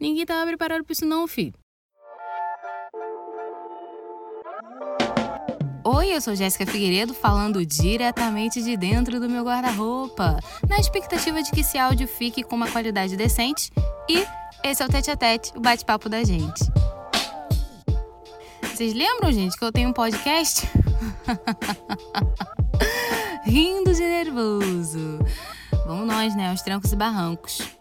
Ninguém 0.00 0.24
tava 0.24 0.46
preparado 0.46 0.84
pra 0.84 0.92
isso 0.92 1.04
não, 1.04 1.26
filho. 1.26 1.54
Oi, 5.84 6.14
eu 6.14 6.20
sou 6.20 6.36
Jéssica 6.36 6.66
Figueiredo 6.66 7.14
falando 7.14 7.64
diretamente 7.64 8.62
de 8.62 8.76
dentro 8.76 9.18
do 9.18 9.28
meu 9.28 9.42
guarda-roupa, 9.42 10.38
na 10.68 10.78
expectativa 10.78 11.42
de 11.42 11.50
que 11.50 11.60
esse 11.60 11.78
áudio 11.78 12.06
fique 12.06 12.42
com 12.42 12.54
uma 12.54 12.70
qualidade 12.70 13.16
decente 13.16 13.72
e 14.08 14.24
esse 14.62 14.82
é 14.82 14.86
o 14.86 14.88
Tete 14.88 15.10
a 15.10 15.16
Tete, 15.16 15.52
o 15.56 15.60
bate-papo 15.60 16.08
da 16.08 16.22
gente. 16.22 16.60
Vocês 18.62 18.92
lembram, 18.92 19.32
gente, 19.32 19.56
que 19.56 19.64
eu 19.64 19.72
tenho 19.72 19.88
um 19.88 19.92
podcast? 19.92 20.68
Rindo 23.44 23.94
de 23.94 24.02
nervoso. 24.02 25.18
Vamos 25.86 26.06
nós, 26.06 26.36
né? 26.36 26.50
Aos 26.50 26.60
trancos 26.60 26.92
e 26.92 26.96
barrancos. 26.96 27.77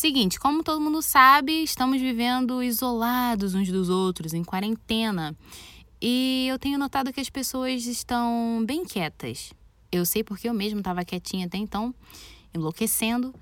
Seguinte, 0.00 0.40
como 0.40 0.62
todo 0.62 0.80
mundo 0.80 1.02
sabe, 1.02 1.62
estamos 1.62 2.00
vivendo 2.00 2.62
isolados 2.62 3.54
uns 3.54 3.70
dos 3.70 3.90
outros, 3.90 4.32
em 4.32 4.42
quarentena. 4.42 5.36
E 6.00 6.46
eu 6.48 6.58
tenho 6.58 6.78
notado 6.78 7.12
que 7.12 7.20
as 7.20 7.28
pessoas 7.28 7.84
estão 7.84 8.64
bem 8.66 8.82
quietas. 8.82 9.52
Eu 9.92 10.06
sei 10.06 10.24
porque 10.24 10.48
eu 10.48 10.54
mesmo 10.54 10.78
estava 10.78 11.04
quietinha 11.04 11.44
até 11.44 11.58
então, 11.58 11.94
enlouquecendo. 12.54 13.34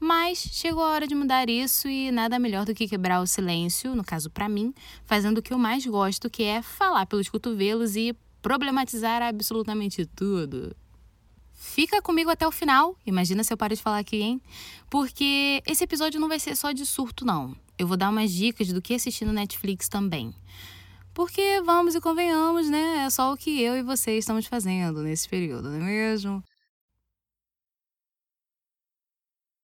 Mas 0.00 0.38
chegou 0.38 0.82
a 0.82 0.88
hora 0.92 1.06
de 1.06 1.14
mudar 1.14 1.50
isso 1.50 1.86
e 1.86 2.10
nada 2.10 2.38
melhor 2.38 2.64
do 2.64 2.74
que 2.74 2.88
quebrar 2.88 3.20
o 3.20 3.26
silêncio, 3.26 3.94
no 3.94 4.02
caso 4.02 4.30
para 4.30 4.48
mim, 4.48 4.72
fazendo 5.04 5.36
o 5.36 5.42
que 5.42 5.52
eu 5.52 5.58
mais 5.58 5.84
gosto, 5.84 6.30
que 6.30 6.44
é 6.44 6.62
falar 6.62 7.04
pelos 7.04 7.28
cotovelos 7.28 7.94
e 7.94 8.16
problematizar 8.40 9.20
absolutamente 9.20 10.06
tudo. 10.06 10.74
Fica 11.62 12.00
comigo 12.00 12.30
até 12.30 12.48
o 12.48 12.50
final. 12.50 12.96
Imagina 13.04 13.44
se 13.44 13.52
eu 13.52 13.56
paro 13.56 13.76
de 13.76 13.82
falar 13.82 13.98
aqui, 13.98 14.22
hein? 14.22 14.40
Porque 14.88 15.62
esse 15.66 15.84
episódio 15.84 16.18
não 16.18 16.26
vai 16.26 16.40
ser 16.40 16.56
só 16.56 16.72
de 16.72 16.86
surto, 16.86 17.22
não. 17.22 17.54
Eu 17.78 17.86
vou 17.86 17.98
dar 17.98 18.08
umas 18.08 18.32
dicas 18.32 18.72
do 18.72 18.80
que 18.80 18.94
assistir 18.94 19.26
no 19.26 19.32
Netflix 19.32 19.86
também. 19.86 20.34
Porque 21.12 21.60
vamos 21.62 21.94
e 21.94 22.00
convenhamos, 22.00 22.70
né? 22.70 23.04
É 23.04 23.10
só 23.10 23.30
o 23.30 23.36
que 23.36 23.60
eu 23.60 23.76
e 23.76 23.82
você 23.82 24.16
estamos 24.16 24.46
fazendo 24.46 25.02
nesse 25.02 25.28
período, 25.28 25.68
não 25.68 25.76
é 25.76 25.80
mesmo? 25.80 26.42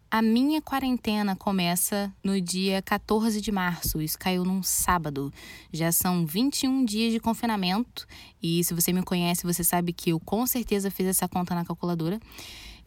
A 0.09 0.23
minha 0.23 0.63
quarentena 0.63 1.35
começa 1.35 2.15
no 2.23 2.41
dia 2.41 2.81
14 2.81 3.41
de 3.41 3.51
março. 3.51 4.01
Isso 4.01 4.17
caiu 4.17 4.45
num 4.45 4.63
sábado. 4.63 5.33
Já 5.73 5.91
são 5.91 6.25
21 6.25 6.85
dias 6.85 7.13
de 7.13 7.19
confinamento. 7.19 8.07
E 8.41 8.63
se 8.63 8.73
você 8.73 8.93
me 8.93 9.03
conhece, 9.03 9.43
você 9.43 9.65
sabe 9.65 9.93
que 9.93 10.11
eu 10.11 10.21
com 10.21 10.47
certeza 10.47 10.93
fiz 10.93 11.09
essa 11.09 11.29
conta 11.29 11.57
na 11.57 11.65
calculadora. 11.65 12.21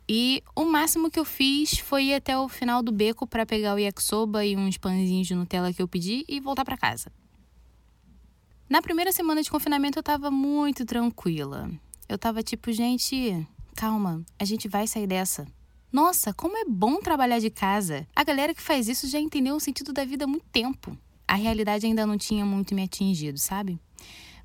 E 0.08 0.42
o 0.56 0.64
máximo 0.64 1.12
que 1.12 1.20
eu 1.20 1.26
fiz 1.26 1.78
foi 1.78 2.06
ir 2.06 2.14
até 2.14 2.38
o 2.38 2.48
final 2.48 2.82
do 2.82 2.92
beco 2.92 3.28
para 3.28 3.46
pegar 3.46 3.76
o 3.76 3.80
yakisoba 3.80 4.46
e 4.46 4.56
uns 4.56 4.78
pãezinhos 4.78 5.28
de 5.28 5.36
Nutella 5.36 5.74
que 5.74 5.82
eu 5.82 5.88
pedi 5.88 6.24
e 6.28 6.40
voltar 6.40 6.64
para 6.64 6.78
casa. 6.78 7.12
Na 8.70 8.82
primeira 8.82 9.12
semana 9.12 9.44
de 9.44 9.52
confinamento 9.52 10.00
eu 10.00 10.04
tava 10.04 10.32
muito 10.32 10.86
tranquila. 10.86 11.70
Eu 12.08 12.18
tava 12.18 12.42
tipo, 12.42 12.72
gente, 12.72 13.46
calma, 13.76 14.24
a 14.40 14.46
gente 14.46 14.68
vai 14.68 14.88
sair 14.88 15.06
dessa. 15.06 15.46
Nossa, 15.92 16.32
como 16.34 16.56
é 16.56 16.66
bom 16.66 17.00
trabalhar 17.00 17.40
de 17.40 17.50
casa. 17.50 18.08
A 18.16 18.24
galera 18.24 18.54
que 18.54 18.62
faz 18.62 18.88
isso 18.88 19.08
já 19.08 19.20
entendeu 19.20 19.56
o 19.56 19.60
sentido 19.60 19.92
da 19.92 20.06
vida 20.06 20.26
há 20.26 20.28
muito 20.28 20.46
tempo. 20.52 20.96
A 21.28 21.34
realidade 21.34 21.86
ainda 21.86 22.06
não 22.06 22.18
tinha 22.18 22.46
muito 22.46 22.76
me 22.76 22.84
atingido, 22.84 23.40
sabe? 23.40 23.80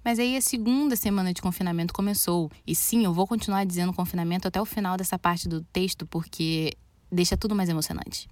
Mas 0.02 0.18
aí 0.18 0.36
a 0.36 0.40
segunda 0.40 0.96
semana 0.96 1.34
de 1.34 1.42
confinamento 1.42 1.92
começou. 1.92 2.50
E 2.66 2.74
sim, 2.74 3.04
eu 3.04 3.12
vou 3.12 3.26
continuar 3.26 3.64
dizendo 3.64 3.92
confinamento 3.92 4.48
até 4.48 4.60
o 4.60 4.64
final 4.64 4.96
dessa 4.96 5.18
parte 5.18 5.46
do 5.46 5.62
texto, 5.64 6.06
porque 6.06 6.72
deixa 7.12 7.36
tudo 7.36 7.54
mais 7.54 7.68
emocionante. 7.68 8.28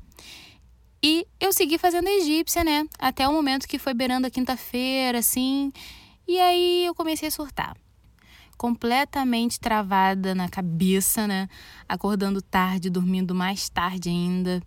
E 1.02 1.26
eu 1.38 1.52
segui 1.52 1.76
fazendo 1.76 2.08
a 2.08 2.12
egípcia, 2.12 2.64
né? 2.64 2.86
Até 2.98 3.28
o 3.28 3.32
momento 3.32 3.68
que 3.68 3.78
foi 3.78 3.92
beirando 3.92 4.26
a 4.26 4.30
quinta-feira, 4.30 5.18
assim. 5.18 5.70
E 6.26 6.38
aí 6.38 6.86
eu 6.86 6.94
comecei 6.94 7.28
a 7.28 7.30
surtar 7.30 7.76
completamente 8.56 9.58
travada 9.58 10.34
na 10.34 10.48
cabeça, 10.48 11.26
né? 11.26 11.48
Acordando 11.88 12.40
tarde, 12.40 12.90
dormindo 12.90 13.34
mais 13.34 13.68
tarde 13.68 14.08
ainda, 14.08 14.62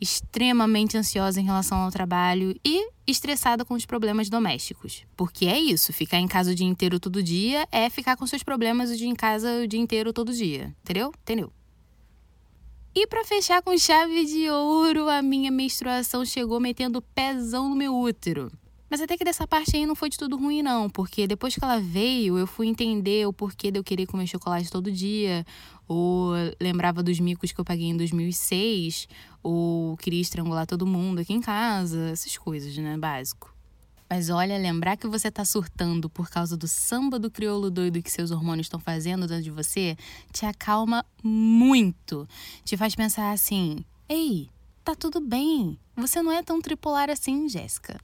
extremamente 0.00 0.96
ansiosa 0.96 1.40
em 1.40 1.44
relação 1.44 1.78
ao 1.78 1.90
trabalho 1.90 2.58
e 2.64 2.90
estressada 3.06 3.64
com 3.64 3.74
os 3.74 3.86
problemas 3.86 4.28
domésticos. 4.28 5.04
Porque 5.16 5.46
é 5.46 5.58
isso, 5.58 5.92
ficar 5.92 6.18
em 6.18 6.26
casa 6.26 6.50
o 6.50 6.54
dia 6.54 6.66
inteiro 6.66 6.98
todo 6.98 7.22
dia 7.22 7.66
é 7.70 7.88
ficar 7.88 8.16
com 8.16 8.26
seus 8.26 8.42
problemas 8.42 8.90
o 8.90 8.96
dia 8.96 9.08
em 9.08 9.14
casa 9.14 9.62
o 9.62 9.66
dia 9.68 9.80
inteiro 9.80 10.12
todo 10.12 10.32
dia. 10.32 10.74
Entendeu? 10.82 11.12
Entendeu? 11.22 11.52
E 12.94 13.06
para 13.06 13.24
fechar 13.24 13.62
com 13.62 13.78
chave 13.78 14.26
de 14.26 14.50
ouro, 14.50 15.08
a 15.08 15.22
minha 15.22 15.50
menstruação 15.50 16.26
chegou 16.26 16.60
metendo 16.60 17.00
pezão 17.00 17.70
no 17.70 17.76
meu 17.76 17.96
útero. 17.96 18.52
Mas 18.92 19.00
até 19.00 19.16
que 19.16 19.24
dessa 19.24 19.46
parte 19.46 19.74
aí 19.74 19.86
não 19.86 19.94
foi 19.94 20.10
de 20.10 20.18
tudo 20.18 20.36
ruim, 20.36 20.60
não, 20.60 20.90
porque 20.90 21.26
depois 21.26 21.54
que 21.54 21.64
ela 21.64 21.80
veio, 21.80 22.36
eu 22.36 22.46
fui 22.46 22.66
entender 22.66 23.26
o 23.26 23.32
porquê 23.32 23.70
de 23.70 23.78
eu 23.78 23.82
querer 23.82 24.04
comer 24.04 24.26
chocolate 24.26 24.70
todo 24.70 24.92
dia, 24.92 25.46
ou 25.88 26.32
lembrava 26.60 27.02
dos 27.02 27.18
micos 27.18 27.52
que 27.52 27.58
eu 27.58 27.64
paguei 27.64 27.86
em 27.86 27.96
2006, 27.96 29.08
ou 29.42 29.96
queria 29.96 30.20
estrangular 30.20 30.66
todo 30.66 30.86
mundo 30.86 31.22
aqui 31.22 31.32
em 31.32 31.40
casa, 31.40 32.10
essas 32.10 32.36
coisas, 32.36 32.76
né? 32.76 32.98
Básico. 32.98 33.56
Mas 34.10 34.28
olha, 34.28 34.58
lembrar 34.58 34.98
que 34.98 35.08
você 35.08 35.30
tá 35.30 35.42
surtando 35.42 36.10
por 36.10 36.28
causa 36.28 36.54
do 36.54 36.68
samba 36.68 37.18
do 37.18 37.30
crioulo 37.30 37.70
doido 37.70 38.02
que 38.02 38.10
seus 38.10 38.30
hormônios 38.30 38.66
estão 38.66 38.78
fazendo 38.78 39.26
dentro 39.26 39.44
de 39.44 39.50
você, 39.50 39.96
te 40.30 40.44
acalma 40.44 41.02
muito. 41.24 42.28
Te 42.62 42.76
faz 42.76 42.94
pensar 42.94 43.32
assim: 43.32 43.86
ei, 44.06 44.50
tá 44.84 44.94
tudo 44.94 45.18
bem. 45.18 45.78
Você 45.96 46.20
não 46.20 46.30
é 46.30 46.42
tão 46.42 46.60
tripolar 46.60 47.08
assim, 47.08 47.48
Jéssica 47.48 47.98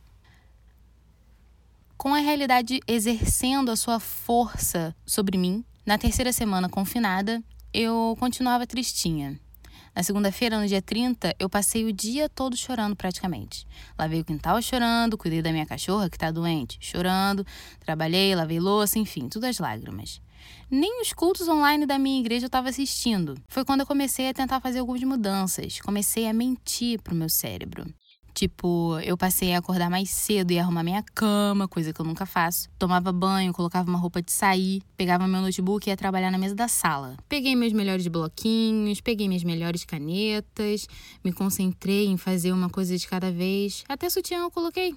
com 1.99 2.15
a 2.15 2.21
realidade 2.21 2.81
exercendo 2.87 3.73
a 3.73 3.77
sua 3.77 3.99
força 3.99 4.95
sobre 5.05 5.37
mim, 5.37 5.65
na 5.85 5.99
terceira 5.99 6.33
semana 6.33 6.69
confinada, 6.69 7.43
eu 7.75 8.17
continuava 8.21 8.69
tristinha. 8.69 9.39
Na 9.97 10.05
segunda-feira, 10.05 10.61
no 10.61 10.67
dia 10.69 10.81
30, 10.81 11.35
eu 11.41 11.51
passei 11.51 11.85
o 11.85 11.93
dia 11.93 12.29
todo 12.29 12.57
chorando 12.57 12.95
praticamente. 12.95 13.67
Lavei 13.99 14.21
o 14.21 14.25
quintal 14.25 14.63
chorando, 14.63 15.19
cuidei 15.19 15.43
da 15.43 15.51
minha 15.51 15.67
cachorra 15.67 16.09
que 16.09 16.17
está 16.17 16.31
doente, 16.31 16.79
chorando, 16.81 17.45
trabalhei, 17.81 18.33
lavei 18.33 18.61
louça, 18.61 18.97
enfim, 18.97 19.29
tudo 19.29 19.47
as 19.47 19.59
lágrimas. 19.59 20.21
Nem 20.71 21.03
os 21.03 21.13
cultos 21.13 21.49
online 21.49 21.85
da 21.85 21.99
minha 21.99 22.21
igreja 22.21 22.45
eu 22.45 22.49
estava 22.49 22.69
assistindo. 22.69 23.35
Foi 23.49 23.65
quando 23.65 23.81
eu 23.81 23.87
comecei 23.87 24.29
a 24.29 24.35
tentar 24.35 24.61
fazer 24.61 24.79
algumas 24.79 25.03
mudanças. 25.03 25.81
Comecei 25.81 26.29
a 26.29 26.33
mentir 26.33 27.03
para 27.03 27.13
o 27.13 27.17
meu 27.17 27.29
cérebro. 27.29 27.93
Tipo, 28.39 28.97
eu 29.01 29.17
passei 29.17 29.53
a 29.53 29.59
acordar 29.59 29.91
mais 29.91 30.11
cedo 30.11 30.53
e 30.53 30.61
arrumar 30.61 30.85
minha 30.85 31.03
cama, 31.03 31.67
coisa 31.67 31.93
que 31.93 32.01
eu 32.01 32.05
nunca 32.05 32.25
faço. 32.25 32.69
Tomava 32.79 33.11
banho, 33.11 33.53
colocava 33.53 33.91
uma 33.91 33.99
roupa 33.99 34.23
de 34.23 34.31
sair, 34.31 34.81
pegava 34.97 35.27
meu 35.27 35.41
notebook 35.41 35.85
e 35.85 35.91
ia 35.91 35.97
trabalhar 35.97 36.31
na 36.31 36.39
mesa 36.39 36.55
da 36.55 36.69
sala. 36.69 37.17
Peguei 37.29 37.57
meus 37.57 37.73
melhores 37.73 38.07
bloquinhos, 38.07 39.01
peguei 39.01 39.27
minhas 39.27 39.43
melhores 39.43 39.85
canetas, 39.85 40.87
me 41.25 41.33
concentrei 41.33 42.07
em 42.07 42.17
fazer 42.17 42.53
uma 42.53 42.71
coisa 42.71 42.97
de 42.97 43.09
cada 43.09 43.33
vez. 43.33 43.83
Até 43.89 44.09
sutiã 44.09 44.39
eu 44.39 44.53
coloquei. 44.53 44.95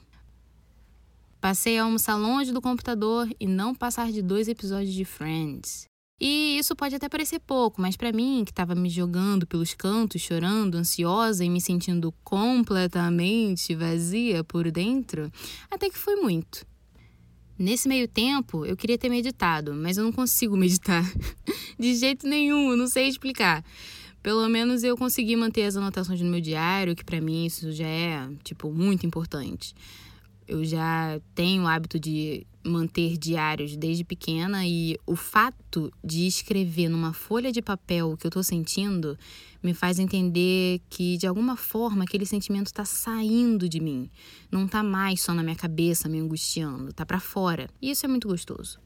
Passei 1.40 1.80
a 1.80 1.84
almoçar 1.86 2.18
longe 2.18 2.52
do 2.52 2.62
computador 2.62 3.28
e 3.40 3.48
não 3.48 3.74
passar 3.74 4.12
de 4.12 4.22
dois 4.22 4.48
episódios 4.48 4.94
de 4.94 5.04
Friends. 5.04 5.91
E 6.24 6.60
isso 6.60 6.76
pode 6.76 6.94
até 6.94 7.10
parecer 7.10 7.40
pouco, 7.40 7.82
mas 7.82 7.98
para 7.98 8.12
mim, 8.12 8.44
que 8.46 8.52
estava 8.52 8.76
me 8.76 8.92
jogando 8.92 9.48
pelos 9.48 9.74
cantos, 9.74 10.22
chorando, 10.22 10.76
ansiosa 10.76 11.44
e 11.44 11.50
me 11.50 11.60
sentindo 11.60 12.14
completamente 12.24 13.74
vazia 13.74 14.44
por 14.44 14.70
dentro, 14.70 15.32
até 15.72 15.90
que 15.90 15.98
foi 15.98 16.18
muito. 16.18 16.64
Nesse 17.58 17.90
meio 17.90 18.08
tempo, 18.08 18.64
eu 18.68 18.78
queria 18.78 19.00
ter 19.00 19.10
meditado, 19.10 19.74
mas 19.74 19.98
eu 19.98 20.04
não 20.04 20.12
consigo 20.12 20.56
meditar. 20.56 21.04
De 21.80 21.96
jeito 21.96 22.28
nenhum, 22.28 22.76
não 22.76 22.86
sei 22.86 23.08
explicar. 23.08 23.66
Pelo 24.22 24.48
menos 24.48 24.84
eu 24.84 24.96
consegui 24.96 25.36
manter 25.36 25.64
as 25.64 25.76
anotações 25.76 26.22
no 26.22 26.30
meu 26.30 26.40
diário, 26.40 26.96
que 26.96 27.04
para 27.04 27.20
mim 27.20 27.48
isso 27.48 27.72
já 27.72 27.88
é, 27.88 28.30
tipo, 28.44 28.72
muito 28.72 29.08
importante. 29.08 29.74
Eu 30.52 30.66
já 30.66 31.18
tenho 31.34 31.64
o 31.64 31.68
hábito 31.68 31.98
de 31.98 32.46
manter 32.62 33.18
diários 33.18 33.78
desde 33.78 34.04
pequena 34.04 34.68
e 34.68 34.98
o 35.08 35.16
fato 35.16 35.90
de 36.04 36.28
escrever 36.28 36.90
numa 36.90 37.14
folha 37.14 37.54
de 37.54 37.62
papel 37.62 38.12
o 38.12 38.18
que 38.18 38.28
eu 38.28 38.30
estou 38.30 38.44
sentindo 38.44 39.18
me 39.64 39.74
faz 39.74 39.98
entender 39.98 40.82
que 40.90 41.16
de 41.16 41.26
alguma 41.26 41.56
forma 41.56 42.04
aquele 42.04 42.26
sentimento 42.26 42.68
está 42.68 42.84
saindo 42.84 43.70
de 43.70 43.80
mim, 43.80 44.10
não 44.52 44.66
está 44.66 44.84
mais 44.84 45.22
só 45.22 45.34
na 45.34 45.42
minha 45.42 45.56
cabeça 45.56 46.10
me 46.10 46.20
angustiando, 46.20 46.90
está 46.90 47.06
para 47.06 47.22
fora. 47.22 47.70
E 47.82 47.90
isso 47.90 48.06
é 48.06 48.10
muito 48.10 48.28
gostoso. 48.28 48.78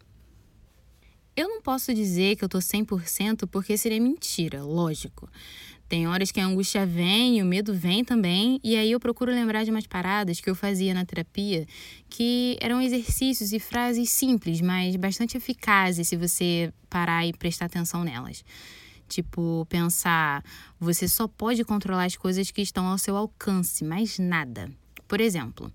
Eu 1.35 1.49
não 1.49 1.61
posso 1.61 1.93
dizer 1.93 2.37
que 2.37 2.45
eu 2.45 2.49
tô 2.49 2.59
100% 2.59 3.45
porque 3.51 3.77
seria 3.77 3.99
mentira, 3.99 4.63
lógico. 4.63 5.29
Tem 5.87 6.07
horas 6.07 6.31
que 6.31 6.39
a 6.39 6.45
angústia 6.45 6.85
vem, 6.85 7.43
o 7.43 7.45
medo 7.45 7.73
vem 7.73 8.03
também, 8.05 8.59
e 8.63 8.75
aí 8.75 8.91
eu 8.91 8.99
procuro 8.99 9.31
lembrar 9.31 9.65
de 9.65 9.69
umas 9.69 9.85
paradas 9.85 10.39
que 10.39 10.49
eu 10.49 10.55
fazia 10.55 10.93
na 10.93 11.05
terapia, 11.05 11.67
que 12.09 12.57
eram 12.59 12.81
exercícios 12.81 13.51
e 13.51 13.59
frases 13.59 14.09
simples, 14.09 14.61
mas 14.61 14.95
bastante 14.95 15.37
eficazes 15.37 16.07
se 16.07 16.15
você 16.15 16.73
parar 16.89 17.27
e 17.27 17.33
prestar 17.33 17.65
atenção 17.65 18.03
nelas. 18.03 18.43
Tipo, 19.07 19.67
pensar, 19.69 20.43
você 20.79 21.07
só 21.07 21.27
pode 21.27 21.63
controlar 21.63 22.05
as 22.05 22.15
coisas 22.15 22.49
que 22.49 22.61
estão 22.61 22.87
ao 22.87 22.97
seu 22.97 23.15
alcance, 23.15 23.83
mais 23.83 24.17
nada. 24.17 24.71
Por 25.07 25.21
exemplo, 25.21 25.71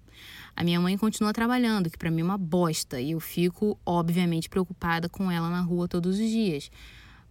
a 0.56 0.64
minha 0.64 0.80
mãe 0.80 0.96
continua 0.96 1.32
trabalhando, 1.32 1.88
que 1.88 1.96
para 1.96 2.10
mim 2.10 2.20
é 2.20 2.24
uma 2.24 2.38
bosta, 2.38 3.00
e 3.00 3.12
eu 3.12 3.20
fico, 3.20 3.78
obviamente, 3.86 4.48
preocupada 4.48 5.08
com 5.08 5.30
ela 5.30 5.48
na 5.48 5.60
rua 5.60 5.88
todos 5.88 6.18
os 6.18 6.28
dias. 6.28 6.70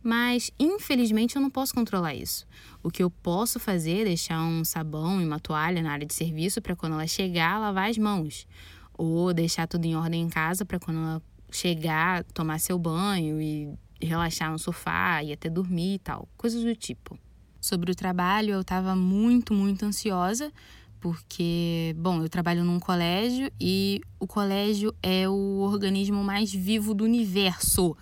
Mas, 0.02 0.50
infelizmente, 0.58 1.36
eu 1.36 1.42
não 1.42 1.50
posso 1.50 1.74
controlar 1.74 2.16
isso. 2.16 2.48
O 2.82 2.90
que 2.90 3.04
eu 3.04 3.10
posso 3.10 3.60
fazer 3.60 4.02
é 4.02 4.06
deixar 4.06 4.42
um 4.42 4.64
sabão 4.64 5.22
e 5.22 5.26
uma 5.26 5.40
toalha 5.40 5.82
na 5.82 5.92
área 5.92 6.08
de 6.08 6.14
serviço 6.14 6.62
para 6.62 6.76
quando 6.76 6.94
ela 6.94 7.06
chegar, 7.06 7.60
lavar 7.60 7.90
as 7.90 7.98
mãos. 7.98 8.48
Ou 8.94 9.34
deixar 9.34 9.68
tudo 9.68 9.86
em 9.86 9.96
ordem 9.96 10.22
em 10.22 10.30
casa 10.30 10.64
para 10.64 10.80
quando 10.80 10.98
ela 11.02 11.22
chegar, 11.52 12.24
tomar 12.34 12.60
seu 12.60 12.80
banho 12.80 13.42
e 13.42 13.70
relaxar 14.02 14.52
no 14.52 14.60
sofá 14.60 15.22
e 15.22 15.34
até 15.34 15.50
dormir 15.50 15.96
e 15.96 16.00
tal. 16.00 16.30
Coisas 16.38 16.64
do 16.64 16.76
tipo. 16.76 17.20
Sobre 17.60 17.92
o 17.92 17.96
trabalho, 17.96 18.54
eu 18.54 18.62
estava 18.62 18.96
muito, 18.96 19.54
muito 19.54 19.84
ansiosa, 19.86 20.52
porque, 21.00 21.96
bom, 21.98 22.22
eu 22.22 22.30
trabalho 22.30 22.64
num 22.64 22.80
colégio 22.80 23.52
e 23.60 24.02
o 24.20 24.28
colégio 24.28 24.94
é 25.02 25.28
o 25.30 25.60
organismo 25.60 26.24
mais 26.24 26.52
vivo 26.54 26.94
do 26.94 27.04
universo 27.04 27.96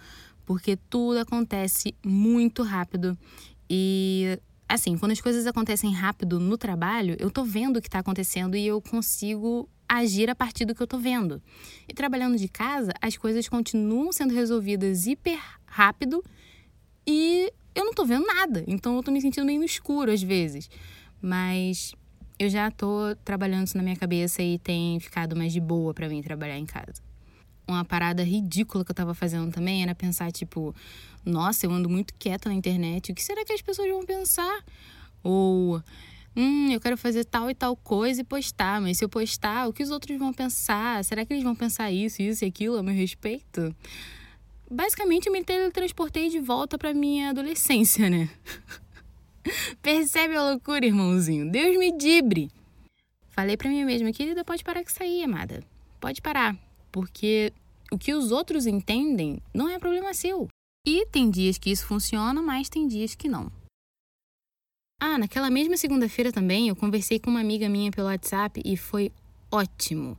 porque 0.48 0.78
tudo 0.90 1.20
acontece 1.20 1.94
muito 2.04 2.64
rápido 2.64 3.18
e 3.70 4.40
assim, 4.68 4.98
quando 4.98 5.12
as 5.12 5.20
coisas 5.20 5.46
acontecem 5.46 5.94
rápido 5.94 6.40
no 6.40 6.58
trabalho, 6.58 7.18
eu 7.20 7.30
tô 7.30 7.44
vendo 7.44 7.78
o 7.78 7.82
que 7.82 7.90
tá 7.90 8.00
acontecendo 8.00 8.56
e 8.56 8.66
eu 8.66 8.82
consigo 8.82 9.70
agir 9.88 10.30
a 10.30 10.36
partir 10.36 10.66
do 10.66 10.74
que 10.74 10.82
eu 10.82 10.88
tô 10.88 10.98
vendo. 10.98 11.42
E 11.88 11.94
trabalhando 11.94 12.38
de 12.38 12.48
casa, 12.48 12.92
as 13.02 13.18
coisas 13.18 13.48
continuam 13.48 14.12
sendo 14.12 14.34
resolvidas 14.34 15.06
hiper 15.06 15.40
rápido 15.66 16.24
e 17.06 17.52
eu 17.76 17.86
não 17.86 17.94
tô 17.94 18.06
vendo 18.06 18.26
nada. 18.26 18.64
Então 18.68 18.96
eu 18.96 19.04
tô 19.04 19.12
me 19.12 19.22
sentindo 19.22 19.46
meio 19.46 19.60
no 19.60 19.66
escuro 19.66 20.12
às 20.12 20.24
vezes. 20.24 20.70
Mas 21.22 21.94
eu 22.40 22.50
já 22.50 22.70
tô 22.72 23.16
trabalhando 23.24 23.68
isso 23.68 23.78
na 23.78 23.84
minha 23.84 23.96
cabeça 23.96 24.42
e 24.42 24.60
tem 24.60 25.00
ficado 25.00 25.36
mais 25.36 25.54
de 25.54 25.60
boa 25.60 25.94
para 25.94 26.08
mim 26.08 26.22
trabalhar 26.22 26.58
em 26.58 26.66
casa 26.66 27.02
uma 27.68 27.84
parada 27.84 28.24
ridícula 28.24 28.86
que 28.86 28.92
eu 28.92 28.96
tava 28.96 29.14
fazendo 29.14 29.52
também 29.52 29.84
era 29.84 29.94
pensar, 29.94 30.32
tipo, 30.32 30.74
nossa, 31.26 31.66
eu 31.66 31.72
ando 31.72 31.90
muito 31.90 32.14
quieta 32.18 32.48
na 32.48 32.56
internet, 32.56 33.12
o 33.12 33.16
que 33.16 33.24
será 33.24 33.44
que 33.44 33.52
as 33.52 33.62
pessoas 33.62 33.90
vão 33.90 34.06
pensar? 34.06 34.64
Ou, 35.22 35.82
hum, 36.36 36.72
eu 36.72 36.80
quero 36.80 36.98
fazer 36.98 37.26
tal 37.26 37.50
e 37.50 37.56
tal 37.56 37.76
coisa 37.76 38.22
e 38.22 38.24
postar, 38.24 38.80
mas 38.80 38.98
se 38.98 39.04
eu 39.04 39.10
postar, 39.10 39.68
o 39.68 39.74
que 39.74 39.84
os 39.84 39.92
outros 39.92 40.18
vão 40.18 40.32
pensar? 40.32 41.04
Será 41.04 41.26
que 41.26 41.34
eles 41.34 41.44
vão 41.44 41.56
pensar 41.56 41.92
isso, 41.92 42.22
isso 42.22 42.46
e 42.46 42.48
aquilo 42.48 42.78
a 42.78 42.84
meu 42.84 42.96
respeito? 42.96 43.76
Basicamente, 44.72 45.28
eu 45.28 45.34
me 45.34 45.44
teletransportei 45.44 46.30
de 46.30 46.40
volta 46.40 46.78
pra 46.78 46.94
minha 46.94 47.30
adolescência, 47.30 48.10
né? 48.10 48.30
Percebe 49.82 50.36
a 50.36 50.52
loucura, 50.52 50.86
irmãozinho? 50.86 51.50
Deus 51.50 51.78
me 51.78 51.98
dibre! 51.98 52.52
Falei 53.30 53.56
pra 53.56 53.70
mim 53.70 53.86
mesma, 53.86 54.12
querida, 54.12 54.44
pode 54.44 54.64
parar 54.64 54.84
que 54.84 54.92
sair, 54.92 55.24
amada. 55.24 55.64
Pode 56.00 56.22
parar 56.22 56.58
porque 56.92 57.54
o 57.92 57.98
que 57.98 58.14
os 58.14 58.32
outros 58.32 58.66
entendem 58.66 59.42
não 59.54 59.70
é 59.70 59.78
problema 59.78 60.14
seu. 60.14 60.48
E 60.86 61.06
tem 61.08 61.30
dias 61.30 61.58
que 61.58 61.70
isso 61.70 61.86
funciona, 61.86 62.42
mas 62.42 62.70
tem 62.70 62.88
dias 62.88 63.14
que 63.14 63.28
não. 63.28 63.52
Ah, 65.00 65.18
naquela 65.18 65.50
mesma 65.50 65.78
segunda-feira 65.78 66.32
também 66.32 66.70
eu 66.70 66.76
conversei 66.76 67.20
com 67.20 67.30
uma 67.30 67.42
amiga 67.42 67.70
minha 67.70 67.92
pelo 67.92 68.08
WhatsApp 68.08 68.62
e 68.66 68.76
foi 68.76 69.12
ótimo. 69.52 70.18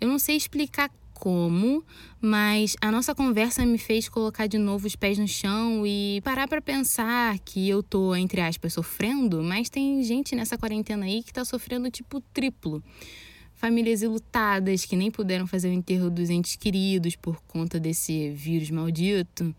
Eu 0.00 0.08
não 0.08 0.18
sei 0.18 0.36
explicar 0.36 0.90
como, 1.14 1.82
mas 2.20 2.76
a 2.80 2.90
nossa 2.90 3.14
conversa 3.14 3.64
me 3.64 3.78
fez 3.78 4.08
colocar 4.08 4.46
de 4.46 4.58
novo 4.58 4.86
os 4.86 4.96
pés 4.96 5.16
no 5.16 5.26
chão 5.26 5.86
e 5.86 6.20
parar 6.22 6.46
para 6.46 6.60
pensar 6.60 7.38
que 7.38 7.68
eu 7.68 7.82
tô, 7.82 8.14
entre 8.14 8.40
aspas, 8.40 8.74
sofrendo, 8.74 9.42
mas 9.42 9.70
tem 9.70 10.02
gente 10.02 10.34
nessa 10.34 10.58
quarentena 10.58 11.06
aí 11.06 11.22
que 11.22 11.32
tá 11.32 11.44
sofrendo 11.44 11.90
tipo 11.90 12.20
triplo 12.20 12.82
famílias 13.54 14.02
ilutadas 14.02 14.84
que 14.84 14.94
nem 14.94 15.10
puderam 15.10 15.46
fazer 15.46 15.68
o 15.68 15.72
enterro 15.72 16.10
dos 16.10 16.28
entes 16.28 16.56
queridos 16.56 17.16
por 17.16 17.40
conta 17.48 17.80
desse 17.80 18.28
vírus 18.30 18.70
maldito, 18.70 19.54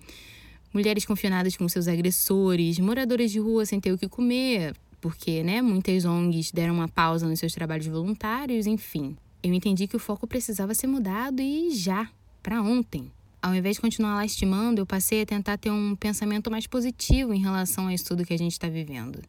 mulheres 0.71 1.05
confinadas 1.05 1.57
com 1.57 1.67
seus 1.67 1.87
agressores, 1.87 2.77
moradores 2.77 3.31
de 3.31 3.39
rua 3.39 3.65
sem 3.65 3.79
ter 3.79 3.91
o 3.91 3.97
que 3.97 4.07
comer, 4.07 4.75
porque 5.01 5.41
né, 5.43 5.61
muitas 5.61 6.05
ONGs 6.05 6.51
deram 6.51 6.75
uma 6.75 6.87
pausa 6.87 7.27
nos 7.27 7.39
seus 7.39 7.53
trabalhos 7.53 7.87
voluntários, 7.87 8.67
enfim. 8.67 9.15
Eu 9.45 9.53
entendi 9.53 9.86
que 9.86 9.95
o 9.95 10.00
foco 10.00 10.25
precisava 10.25 10.74
ser 10.74 10.88
mudado 10.88 11.39
e 11.39 11.69
já, 11.69 12.09
para 12.42 12.63
ontem. 12.63 13.12
Ao 13.39 13.53
invés 13.53 13.75
de 13.75 13.81
continuar 13.81 14.15
lá 14.15 14.25
estimando, 14.25 14.80
eu 14.80 14.88
passei 14.88 15.21
a 15.21 15.25
tentar 15.25 15.56
ter 15.59 15.69
um 15.69 15.95
pensamento 15.95 16.50
mais 16.50 16.65
positivo 16.65 17.31
em 17.31 17.39
relação 17.39 17.86
a 17.86 17.94
isso 17.94 18.06
tudo 18.06 18.25
que 18.25 18.33
a 18.33 18.38
gente 18.39 18.53
está 18.53 18.68
vivendo. 18.68 19.21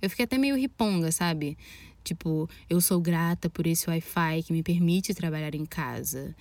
Eu 0.00 0.08
fiquei 0.08 0.24
até 0.24 0.38
meio 0.38 0.56
riponga, 0.56 1.12
sabe? 1.12 1.58
Tipo, 2.02 2.48
eu 2.70 2.80
sou 2.80 2.98
grata 2.98 3.50
por 3.50 3.66
esse 3.66 3.90
Wi-Fi 3.90 4.42
que 4.44 4.54
me 4.54 4.62
permite 4.62 5.12
trabalhar 5.12 5.54
em 5.54 5.66
casa. 5.66 6.34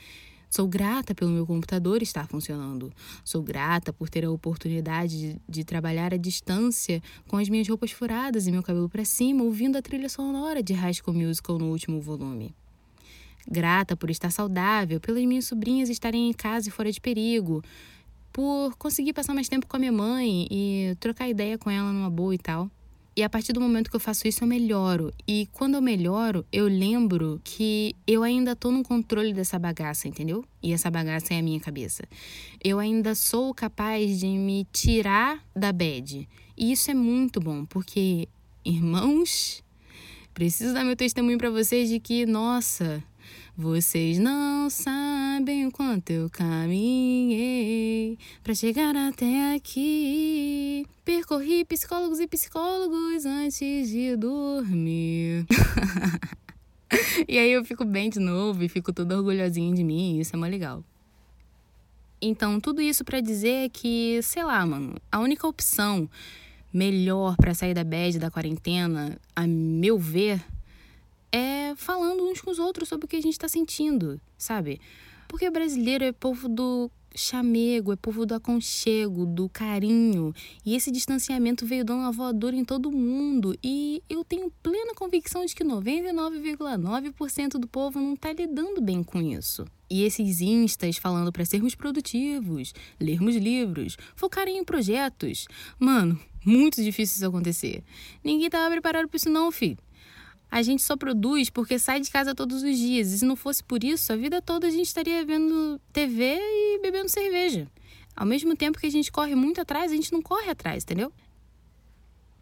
Sou 0.50 0.65
grata 0.65 1.13
pelo 1.13 1.31
meu 1.31 1.45
computador 1.45 2.01
estar 2.01 2.27
funcionando. 2.27 2.94
Sou 3.25 3.44
grata 3.44 3.91
por 3.91 4.07
ter 4.07 4.23
a 4.23 4.31
oportunidade 4.31 5.19
de, 5.19 5.41
de, 5.50 5.65
trabalhar 5.65 6.13
à 6.13 6.18
distância 6.18 7.03
com 7.27 7.35
as 7.35 7.50
minhas 7.50 7.68
roupas 7.68 7.91
furadas 7.91 8.47
e 8.47 8.51
meu 8.53 8.63
cabelo 8.63 8.88
para 8.88 9.03
cima, 9.03 9.44
ouvindo 9.44 9.75
a 9.75 9.81
trilha 9.81 10.07
sonora 10.07 10.63
de 10.63 10.71
High 10.71 10.94
School 10.94 11.18
Musical 11.18 11.59
no 11.59 11.69
último 11.69 12.00
volume. 12.00 12.56
Grata 13.49 13.95
por 13.95 14.09
estar 14.09 14.31
saudável, 14.31 14.99
pelas 14.99 15.23
minhas 15.23 15.45
sobrinhas 15.45 15.89
estarem 15.89 16.29
em 16.29 16.33
casa 16.33 16.69
e 16.69 16.71
fora 16.71 16.91
de 16.91 16.99
perigo, 16.99 17.63
por 18.33 18.75
conseguir 18.77 19.13
passar 19.13 19.33
mais 19.33 19.47
tempo 19.47 19.65
com 19.67 19.77
a 19.77 19.79
minha 19.79 19.91
mãe 19.91 20.47
e 20.51 20.95
trocar 20.99 21.29
ideia 21.29 21.57
com 21.57 21.69
ela 21.69 21.91
numa 21.91 22.09
boa 22.09 22.35
e 22.35 22.38
tal. 22.38 22.69
E 23.17 23.23
a 23.23 23.29
partir 23.29 23.51
do 23.51 23.59
momento 23.59 23.89
que 23.89 23.95
eu 23.95 23.99
faço 23.99 24.27
isso, 24.27 24.44
eu 24.44 24.47
melhoro. 24.47 25.11
E 25.27 25.47
quando 25.51 25.73
eu 25.73 25.81
melhoro, 25.81 26.45
eu 26.51 26.67
lembro 26.67 27.41
que 27.44 27.95
eu 28.05 28.21
ainda 28.21 28.55
tô 28.55 28.69
no 28.69 28.83
controle 28.83 29.33
dessa 29.33 29.57
bagaça, 29.57 30.07
entendeu? 30.07 30.45
E 30.61 30.71
essa 30.71 30.91
bagaça 30.91 31.33
é 31.33 31.39
a 31.39 31.41
minha 31.41 31.59
cabeça. 31.59 32.03
Eu 32.63 32.77
ainda 32.77 33.15
sou 33.15 33.55
capaz 33.55 34.19
de 34.19 34.27
me 34.27 34.67
tirar 34.71 35.44
da 35.55 35.73
bad. 35.73 36.29
E 36.55 36.71
isso 36.71 36.91
é 36.91 36.94
muito 36.94 37.39
bom, 37.39 37.65
porque, 37.65 38.29
irmãos, 38.63 39.63
preciso 40.31 40.75
dar 40.75 40.83
meu 40.83 40.95
testemunho 40.95 41.39
para 41.39 41.49
vocês 41.49 41.89
de 41.89 41.99
que, 41.99 42.23
nossa, 42.27 43.03
vocês 43.57 44.19
não 44.19 44.69
sabem 44.69 45.65
o 45.65 45.71
quanto 45.71 46.12
eu 46.12 46.30
caminhei 46.30 48.15
para 48.44 48.54
chegar 48.54 48.95
até 48.95 49.56
aqui. 49.56 50.86
Percorri 51.04 51.65
psicólogos 51.65 52.19
e 52.19 52.27
psicólogos 52.27 53.25
antes 53.25 53.89
de 53.89 54.15
dormir. 54.15 55.48
e 57.27 57.39
aí 57.39 57.51
eu 57.51 57.65
fico 57.65 57.83
bem 57.83 58.12
de 58.12 58.19
novo 58.19 58.63
e 58.63 58.69
fico 58.69 58.94
toda 58.94 59.18
orgulhosinha 59.18 59.73
de 59.73 59.83
mim, 59.83 60.19
isso 60.19 60.35
é 60.35 60.37
muito 60.37 60.52
legal. 60.52 60.83
Então, 62.21 62.59
tudo 62.59 62.80
isso 62.80 63.04
para 63.04 63.19
dizer 63.21 63.71
que, 63.71 64.19
sei 64.21 64.44
lá, 64.44 64.64
mano, 64.68 64.95
a 65.11 65.19
única 65.19 65.47
opção 65.47 66.07
melhor 66.71 67.35
para 67.35 67.56
sair 67.56 67.73
da 67.73 67.83
bad 67.83 68.19
da 68.19 68.30
quarentena, 68.30 69.18
a 69.35 69.47
meu 69.47 69.97
ver, 69.97 70.45
é 71.37 71.75
falando 71.75 72.23
uns 72.23 72.41
com 72.41 72.49
os 72.49 72.59
outros 72.59 72.89
sobre 72.89 73.06
o 73.06 73.07
que 73.07 73.15
a 73.15 73.21
gente 73.21 73.33
está 73.33 73.47
sentindo, 73.47 74.19
sabe? 74.37 74.81
Porque 75.27 75.49
brasileiro 75.49 76.03
é 76.03 76.11
povo 76.11 76.47
do 76.47 76.89
chamego, 77.15 77.91
é 77.91 77.95
povo 77.95 78.25
do 78.25 78.33
aconchego, 78.33 79.25
do 79.25 79.49
carinho. 79.49 80.33
E 80.65 80.75
esse 80.75 80.91
distanciamento 80.91 81.65
veio 81.65 81.83
dando 81.83 81.99
uma 81.99 82.11
voadora 82.11 82.56
em 82.56 82.63
todo 82.63 82.91
mundo. 82.91 83.57
E 83.63 84.01
eu 84.09 84.23
tenho 84.23 84.51
plena 84.63 84.94
convicção 84.95 85.45
de 85.45 85.53
que 85.53 85.63
99,9% 85.63 87.59
do 87.59 87.67
povo 87.67 87.99
não 87.99 88.13
está 88.13 88.31
lidando 88.31 88.81
bem 88.81 89.03
com 89.03 89.21
isso. 89.21 89.65
E 89.89 90.03
esses 90.03 90.41
instas 90.41 90.97
falando 90.97 91.31
para 91.31 91.45
sermos 91.45 91.75
produtivos, 91.75 92.73
lermos 92.99 93.35
livros, 93.35 93.97
focarem 94.15 94.57
em 94.57 94.63
projetos. 94.63 95.47
Mano, 95.79 96.19
muito 96.45 96.83
difícil 96.83 97.15
isso 97.15 97.25
acontecer. 97.25 97.83
Ninguém 98.23 98.49
tava 98.49 98.71
preparado 98.71 99.07
para 99.07 99.17
isso 99.17 99.29
não, 99.29 99.51
filho. 99.51 99.77
A 100.49 100.61
gente 100.61 100.81
só 100.81 100.95
produz 100.95 101.49
porque 101.49 101.77
sai 101.77 101.99
de 101.99 102.09
casa 102.09 102.33
todos 102.33 102.63
os 102.63 102.77
dias. 102.77 103.11
E 103.11 103.19
se 103.19 103.25
não 103.25 103.35
fosse 103.35 103.63
por 103.63 103.83
isso, 103.83 104.11
a 104.11 104.16
vida 104.16 104.42
toda 104.42 104.68
a 104.68 104.71
gente 104.71 104.85
estaria 104.85 105.23
vendo 105.25 105.80
TV 105.92 106.37
e 106.39 106.80
bebendo 106.81 107.09
cerveja. 107.09 107.68
Ao 108.16 108.25
mesmo 108.25 108.56
tempo 108.56 108.80
que 108.80 108.87
a 108.87 108.92
gente 108.92 109.11
corre 109.11 109.35
muito 109.35 109.61
atrás, 109.61 109.92
a 109.92 109.95
gente 109.95 110.11
não 110.11 110.21
corre 110.21 110.49
atrás, 110.49 110.83
entendeu? 110.83 111.11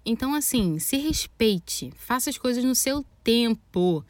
Então, 0.06 0.36
assim, 0.36 0.78
se 0.78 0.98
respeite, 0.98 1.92
faça 1.98 2.30
as 2.30 2.38
coisas 2.38 2.64
no 2.64 2.76
seu 2.76 3.04
tempo. 3.24 4.06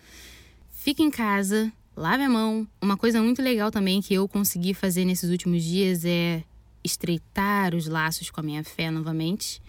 Fique 0.69 1.01
em 1.01 1.09
casa, 1.09 1.71
lave 1.95 2.23
a 2.23 2.29
mão. 2.29 2.67
Uma 2.81 2.97
coisa 2.97 3.21
muito 3.21 3.41
legal 3.41 3.71
também 3.71 4.01
que 4.01 4.13
eu 4.13 4.27
consegui 4.27 4.73
fazer 4.73 5.05
nesses 5.05 5.29
últimos 5.29 5.63
dias 5.63 6.03
é 6.03 6.43
estreitar 6.83 7.73
os 7.73 7.87
laços 7.87 8.29
com 8.29 8.41
a 8.41 8.43
minha 8.43 8.63
fé 8.63 8.91
novamente. 8.91 9.61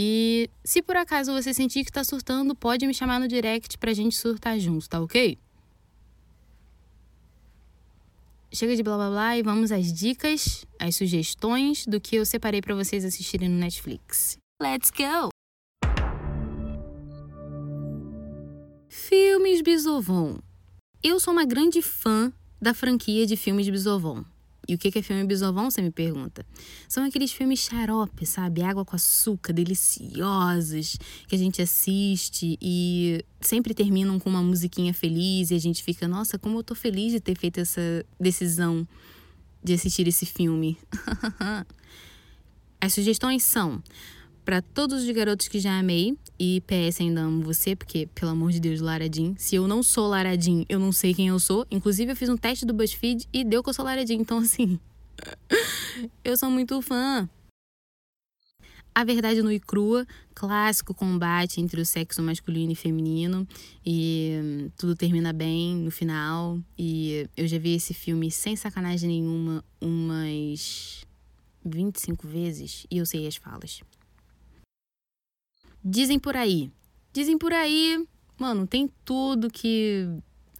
E 0.00 0.48
se 0.62 0.80
por 0.80 0.96
acaso 0.96 1.32
você 1.32 1.52
sentir 1.52 1.84
que 1.84 1.90
tá 1.90 2.04
surtando, 2.04 2.54
pode 2.54 2.86
me 2.86 2.94
chamar 2.94 3.18
no 3.18 3.26
direct 3.26 3.76
pra 3.78 3.92
gente 3.92 4.14
surtar 4.16 4.56
junto, 4.60 4.88
tá 4.88 5.00
ok? 5.00 5.36
chega 8.52 8.76
de 8.76 8.82
blá 8.82 8.96
blá 8.96 9.10
blá 9.10 9.36
e 9.36 9.42
vamos 9.42 9.72
às 9.72 9.92
dicas, 9.92 10.64
às 10.78 10.94
sugestões 10.94 11.84
do 11.84 12.00
que 12.00 12.16
eu 12.16 12.24
separei 12.24 12.62
para 12.62 12.74
vocês 12.74 13.04
assistirem 13.04 13.48
no 13.48 13.58
Netflix. 13.58 14.38
Let's 14.62 14.90
go! 14.90 15.30
Filmes 18.88 19.62
Bisovon. 19.62 20.38
Eu 21.02 21.20
sou 21.20 21.32
uma 21.32 21.44
grande 21.44 21.82
fã 21.82 22.32
da 22.60 22.72
franquia 22.72 23.26
de 23.26 23.36
filmes 23.36 23.68
Bisovon. 23.68 24.24
E 24.68 24.74
o 24.74 24.78
que 24.78 24.98
é 24.98 25.02
filme 25.02 25.24
bisovão, 25.24 25.70
você 25.70 25.80
me 25.80 25.90
pergunta? 25.90 26.44
São 26.86 27.02
aqueles 27.02 27.32
filmes 27.32 27.60
xarope, 27.60 28.26
sabe? 28.26 28.60
Água 28.60 28.84
com 28.84 28.94
açúcar, 28.94 29.54
deliciosos, 29.54 30.98
que 31.26 31.34
a 31.34 31.38
gente 31.38 31.62
assiste 31.62 32.58
e 32.60 33.24
sempre 33.40 33.72
terminam 33.72 34.18
com 34.18 34.28
uma 34.28 34.42
musiquinha 34.42 34.92
feliz 34.92 35.50
e 35.50 35.54
a 35.54 35.58
gente 35.58 35.82
fica, 35.82 36.06
nossa, 36.06 36.38
como 36.38 36.58
eu 36.58 36.62
tô 36.62 36.74
feliz 36.74 37.12
de 37.12 37.20
ter 37.20 37.34
feito 37.34 37.58
essa 37.58 38.04
decisão 38.20 38.86
de 39.64 39.72
assistir 39.72 40.06
esse 40.06 40.26
filme. 40.26 40.76
As 42.78 42.92
sugestões 42.92 43.44
são 43.44 43.82
para 44.48 44.62
todos 44.62 45.04
os 45.04 45.10
garotos 45.10 45.46
que 45.46 45.60
já 45.60 45.78
amei. 45.78 46.16
E 46.38 46.62
PS, 46.62 47.02
ainda 47.02 47.20
amo 47.20 47.42
você, 47.42 47.76
porque, 47.76 48.08
pelo 48.14 48.30
amor 48.30 48.50
de 48.50 48.58
Deus, 48.58 48.80
Lara 48.80 49.04
Jean. 49.04 49.34
Se 49.36 49.56
eu 49.56 49.68
não 49.68 49.82
sou 49.82 50.08
Lara 50.08 50.40
Jean, 50.40 50.64
eu 50.70 50.78
não 50.78 50.90
sei 50.90 51.12
quem 51.12 51.28
eu 51.28 51.38
sou. 51.38 51.66
Inclusive, 51.70 52.12
eu 52.12 52.16
fiz 52.16 52.30
um 52.30 52.36
teste 52.36 52.64
do 52.64 52.72
BuzzFeed 52.72 53.28
e 53.30 53.44
deu 53.44 53.62
que 53.62 53.68
eu 53.68 53.74
sou 53.74 53.84
Lara 53.84 54.06
Jean. 54.06 54.14
Então, 54.14 54.38
assim, 54.38 54.80
eu 56.24 56.34
sou 56.34 56.50
muito 56.50 56.80
fã. 56.80 57.28
A 58.94 59.04
Verdade 59.04 59.42
Nua 59.42 59.52
e 59.52 59.60
Crua, 59.60 60.06
clássico 60.34 60.94
combate 60.94 61.60
entre 61.60 61.82
o 61.82 61.84
sexo 61.84 62.22
masculino 62.22 62.72
e 62.72 62.74
feminino, 62.74 63.46
e 63.84 64.40
hum, 64.42 64.70
tudo 64.78 64.96
termina 64.96 65.30
bem 65.30 65.76
no 65.76 65.90
final. 65.90 66.58
E 66.78 67.28
eu 67.36 67.46
já 67.46 67.58
vi 67.58 67.74
esse 67.74 67.92
filme 67.92 68.30
sem 68.30 68.56
sacanagem 68.56 69.10
nenhuma 69.10 69.62
umas 69.78 71.04
25 71.62 72.26
vezes 72.26 72.86
e 72.90 72.96
eu 72.96 73.04
sei 73.04 73.26
as 73.26 73.36
falas. 73.36 73.82
Dizem 75.84 76.18
por 76.18 76.36
aí. 76.36 76.70
Dizem 77.12 77.38
por 77.38 77.52
aí, 77.52 78.06
mano, 78.38 78.66
tem 78.66 78.90
tudo 79.04 79.50
que 79.50 80.08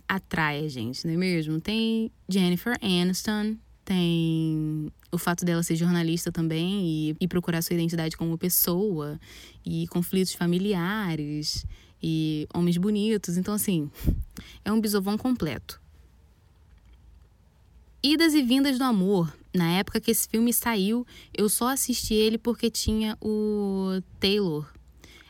atrai 0.09 0.65
a 0.65 0.69
gente, 0.69 1.07
não 1.07 1.15
é 1.15 1.17
mesmo? 1.17 1.61
Tem 1.61 2.11
Jennifer 2.29 2.77
Aniston, 2.83 3.57
tem 3.85 4.91
o 5.13 5.19
fato 5.19 5.45
dela 5.45 5.63
ser 5.63 5.77
jornalista 5.77 6.33
também 6.33 6.87
e, 6.87 7.17
e 7.21 7.29
procurar 7.29 7.63
sua 7.63 7.75
identidade 7.75 8.17
como 8.17 8.39
pessoa, 8.39 9.21
e 9.65 9.87
conflitos 9.89 10.33
familiares, 10.33 11.67
e 12.03 12.47
homens 12.55 12.77
bonitos. 12.77 13.37
Então, 13.37 13.55
assim, 13.55 13.91
é 14.65 14.73
um 14.73 14.81
bisovão 14.81 15.19
completo. 15.19 15.81
Idas 18.03 18.33
e 18.35 18.43
Vindas 18.43 18.79
do 18.79 18.85
Amor. 18.85 19.35
Na 19.55 19.71
época 19.73 20.01
que 20.01 20.11
esse 20.11 20.29
filme 20.29 20.53
saiu, 20.53 21.07
eu 21.37 21.49
só 21.49 21.69
assisti 21.69 22.15
ele 22.15 22.39
porque 22.39 22.71
tinha 22.71 23.17
o 23.21 24.01
Taylor 24.21 24.71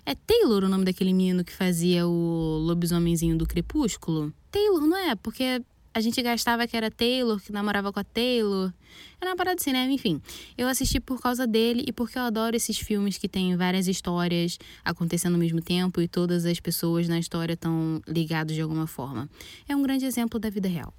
é 0.09 0.15
Taylor 0.15 0.65
o 0.65 0.69
nome 0.71 0.87
daquele 0.87 1.13
menino 1.13 1.45
que 1.45 1.53
fazia 1.53 2.07
o 2.07 2.59
lobisomemzinho 2.63 3.37
do 3.37 3.47
Crepúsculo? 3.47 4.33
Taylor, 4.51 4.81
não 4.87 4.97
é? 4.97 5.15
Porque 5.15 5.63
a 5.93 6.01
gente 6.01 6.23
gastava 6.23 6.67
que 6.67 6.75
era 6.75 6.91
Taylor, 6.91 7.39
que 7.39 7.53
namorava 7.53 7.93
com 7.93 8.01
a 8.01 8.05
Taylor. 8.05 8.73
Era 9.21 9.33
uma 9.33 9.37
parada 9.37 9.61
assim, 9.61 9.71
né? 9.71 9.85
Enfim, 9.91 10.19
eu 10.57 10.67
assisti 10.67 10.99
por 10.99 11.21
causa 11.21 11.47
dele 11.47 11.85
e 11.87 11.93
porque 11.93 12.19
eu 12.19 12.23
adoro 12.23 12.57
esses 12.57 12.79
filmes 12.79 13.19
que 13.19 13.29
têm 13.29 13.55
várias 13.55 13.87
histórias 13.87 14.59
acontecendo 14.83 15.35
ao 15.35 15.41
mesmo 15.41 15.61
tempo 15.61 16.01
e 16.01 16.09
todas 16.09 16.47
as 16.47 16.59
pessoas 16.59 17.07
na 17.07 17.19
história 17.19 17.53
estão 17.53 18.01
ligadas 18.09 18.57
de 18.57 18.63
alguma 18.63 18.87
forma. 18.87 19.29
É 19.69 19.77
um 19.77 19.83
grande 19.83 20.07
exemplo 20.07 20.41
da 20.41 20.49
vida 20.49 20.71
real. 20.71 20.95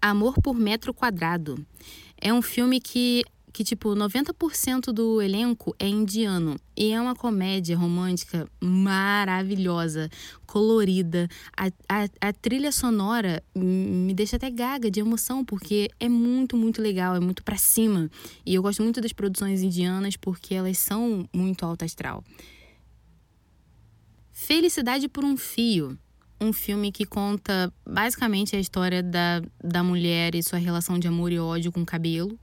Amor 0.00 0.34
por 0.40 0.54
Metro 0.54 0.94
Quadrado. 0.94 1.66
É 2.16 2.32
um 2.32 2.42
filme 2.42 2.80
que 2.80 3.24
que, 3.52 3.64
tipo, 3.64 3.94
90% 3.94 4.92
do 4.92 5.20
elenco 5.20 5.74
é 5.78 5.88
indiano. 5.88 6.58
E 6.76 6.92
é 6.92 7.00
uma 7.00 7.14
comédia 7.14 7.76
romântica 7.76 8.48
maravilhosa, 8.60 10.08
colorida. 10.46 11.28
A, 11.56 11.66
a, 11.88 12.08
a, 12.28 12.32
trilha 12.32 12.72
sonora 12.72 13.42
me 13.54 14.14
deixa 14.14 14.36
até 14.36 14.50
gaga 14.50 14.90
de 14.90 15.00
emoção, 15.00 15.44
porque 15.44 15.90
é 15.98 16.08
muito, 16.08 16.56
muito 16.56 16.80
legal, 16.80 17.16
é 17.16 17.20
muito 17.20 17.42
pra 17.42 17.56
cima. 17.56 18.10
E 18.46 18.54
eu 18.54 18.62
gosto 18.62 18.82
muito 18.82 19.00
das 19.00 19.12
produções 19.12 19.62
indianas 19.62 20.16
porque 20.16 20.54
elas 20.54 20.78
são 20.78 21.28
muito 21.32 21.64
alta 21.64 21.84
astral. 21.84 22.24
Felicidade 24.32 25.08
por 25.08 25.24
um 25.24 25.36
Fio. 25.36 25.98
Um 26.40 26.54
filme 26.54 26.90
que 26.90 27.04
conta 27.04 27.70
basicamente 27.86 28.56
a 28.56 28.58
história 28.58 29.02
da, 29.02 29.42
da 29.62 29.82
mulher 29.82 30.34
e 30.34 30.42
sua 30.42 30.58
relação 30.58 30.98
de 30.98 31.06
amor 31.06 31.30
e 31.30 31.38
ódio 31.38 31.70
com 31.70 31.82
o 31.82 31.86
cabelo 31.86 32.38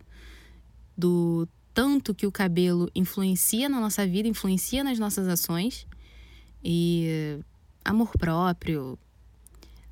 do 0.97 1.47
tanto 1.73 2.15
que 2.15 2.25
o 2.25 2.31
cabelo 2.31 2.89
influencia 2.95 3.69
na 3.69 3.79
nossa 3.79 4.07
vida, 4.07 4.27
influencia 4.27 4.83
nas 4.83 4.97
nossas 4.97 5.27
ações. 5.27 5.85
E 6.63 7.39
amor 7.85 8.11
próprio 8.17 8.97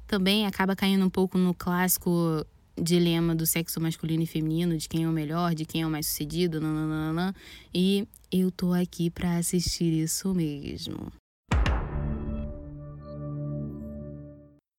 também 0.07 0.45
acaba 0.45 0.75
caindo 0.75 1.05
um 1.05 1.09
pouco 1.09 1.38
no 1.38 1.53
clássico 1.53 2.45
dilema 2.75 3.33
do 3.33 3.45
sexo 3.45 3.79
masculino 3.79 4.24
e 4.24 4.27
feminino, 4.27 4.77
de 4.77 4.89
quem 4.89 5.03
é 5.03 5.07
o 5.07 5.12
melhor, 5.12 5.55
de 5.55 5.65
quem 5.65 5.81
é 5.83 5.88
o 5.88 5.89
mais 5.89 6.07
sucedido, 6.07 6.59
nananana. 6.59 7.33
E 7.74 8.07
eu 8.31 8.51
tô 8.51 8.74
aqui 8.74 9.09
para 9.09 9.38
assistir 9.38 9.93
isso 9.93 10.33
mesmo. 10.33 11.12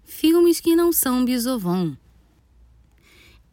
Filmes 0.04 0.61
que 0.61 0.76
não 0.76 0.92
são 0.92 1.25
bisovão. 1.25 1.97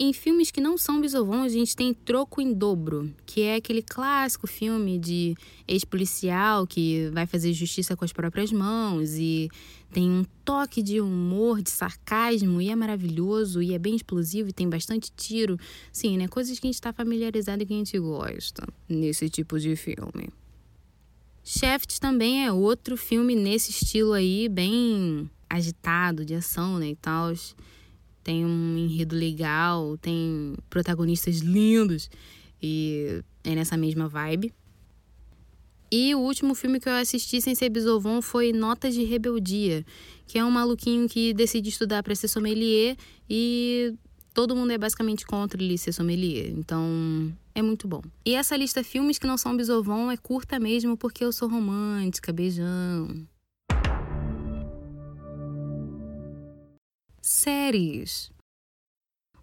Em 0.06 0.12
filmes 0.12 0.52
que 0.52 0.60
não 0.60 0.78
são 0.78 1.00
bisovão, 1.00 1.44
a 1.44 1.48
gente 1.48 1.78
tem 1.78 1.94
Troco 1.94 2.42
em 2.42 2.52
Dobro, 2.52 3.10
que 3.26 3.44
é 3.44 3.56
aquele 3.56 3.82
clássico 3.82 4.46
filme 4.46 5.00
de 5.00 5.34
ex-policial 5.66 6.68
que 6.68 7.10
vai 7.14 7.26
fazer 7.26 7.54
justiça 7.54 7.96
com 7.96 8.04
as 8.04 8.12
próprias 8.12 8.52
mãos 8.52 9.14
e 9.14 9.50
tem 9.94 10.12
um 10.12 10.26
toque 10.44 10.84
de 10.84 11.00
humor, 11.00 11.62
de 11.62 11.70
sarcasmo 11.70 12.62
e 12.62 12.70
é 12.70 12.76
maravilhoso 12.76 13.62
e 13.62 13.74
é 13.74 13.80
bem 13.80 13.96
explosivo 13.96 14.50
e 14.50 14.52
tem 14.52 14.68
bastante 14.68 15.10
tiro. 15.16 15.58
Sim, 15.90 16.18
né? 16.18 16.28
Coisas 16.28 16.60
que 16.60 16.68
a 16.68 16.70
gente 16.70 16.76
está 16.76 16.92
familiarizado 16.92 17.64
e 17.64 17.66
que 17.66 17.74
a 17.74 17.78
gente 17.78 17.98
gosta 17.98 18.68
nesse 18.90 19.30
tipo 19.30 19.58
de 19.58 19.74
filme. 19.78 20.28
Shaft 21.46 21.98
também 22.02 22.46
é 22.46 22.52
outro 22.52 22.98
filme 22.98 23.38
nesse 23.38 23.72
estilo 23.72 24.12
aí, 24.12 24.50
bem 24.50 25.32
agitado, 25.50 26.26
de 26.26 26.36
ação, 26.36 26.78
né, 26.78 26.90
e 26.90 26.96
tal 26.98 27.32
tem 28.24 28.46
um 28.46 28.78
enredo 28.78 29.16
legal, 29.16 29.98
tem 29.98 30.56
protagonistas 30.70 31.40
lindos 31.40 32.10
e 32.62 33.22
é 33.44 33.54
nessa 33.54 33.76
mesma 33.76 34.08
vibe. 34.08 34.54
E 35.92 36.16
o 36.16 36.20
último 36.20 36.56
filme 36.56 36.80
que 36.80 36.90
eu 36.90 36.94
assisti 36.94 37.40
sem 37.40 37.54
ser 37.54 37.70
bisovão 37.70 38.20
foi 38.22 38.52
Notas 38.52 38.96
de 38.96 39.04
Rebeldia, 39.04 39.86
que 40.26 40.40
é 40.40 40.44
um 40.44 40.50
maluquinho 40.50 41.08
que 41.08 41.34
decide 41.34 41.70
estudar 41.70 42.02
para 42.02 42.16
ser 42.16 42.28
sommelier 42.28 42.98
e 43.30 43.94
todo 44.34 44.56
mundo 44.56 44.72
é 44.72 44.78
basicamente 44.78 45.24
contra 45.26 45.62
ele 45.62 45.78
ser 45.78 45.92
sommelier. 45.92 46.50
Então, 46.58 47.32
é 47.54 47.62
muito 47.62 47.88
bom. 47.88 48.02
E 48.26 48.34
essa 48.34 48.58
lista 48.58 48.84
filmes 48.84 49.20
que 49.20 49.28
não 49.28 49.38
são 49.38 49.56
bisovão 49.56 50.10
é 50.10 50.18
curta 50.18 50.60
mesmo 50.60 50.98
porque 50.98 51.24
eu 51.24 51.32
sou 51.32 51.48
romântica, 51.48 52.34
beijão. 52.34 53.28
Séries. 57.24 58.30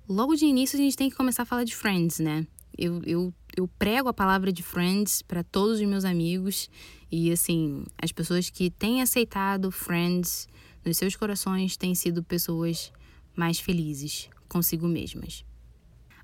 Logo 0.07 0.37
de 0.37 0.45
início 0.45 0.79
a 0.79 0.83
gente 0.83 0.97
tem 0.97 1.09
que 1.09 1.17
começar 1.17 1.45
a 1.45 1.47
falar 1.47 1.65
de 1.65 1.75
Friends, 1.75 2.19
né? 2.19 2.47
Eu, 2.77 3.01
eu, 3.05 3.35
eu 3.57 3.67
prego 3.67 4.09
a 4.09 4.13
palavra 4.13 4.53
de 4.53 4.63
Friends 4.63 5.23
para 5.23 5.43
todos 5.43 5.81
os 5.81 5.87
meus 5.87 6.05
amigos 6.05 6.69
e, 7.11 7.33
assim, 7.33 7.85
as 8.01 8.13
pessoas 8.13 8.51
que 8.51 8.71
têm 8.71 9.01
aceitado 9.01 9.71
Friends 9.71 10.47
nos 10.85 10.99
seus 10.99 11.17
corações 11.17 11.77
têm 11.79 11.95
sido 11.95 12.23
pessoas 12.23 12.93
mais 13.35 13.59
felizes 13.59 14.29
consigo 14.47 14.87
mesmas. 14.87 15.43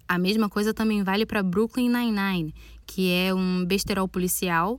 A 0.06 0.18
mesma 0.18 0.50
coisa 0.50 0.74
também 0.74 1.02
vale 1.02 1.24
para 1.24 1.42
Brooklyn 1.42 1.88
Nine-Nine, 1.88 2.54
que 2.86 3.10
é 3.10 3.34
um 3.34 3.64
besterol 3.64 4.06
policial 4.06 4.78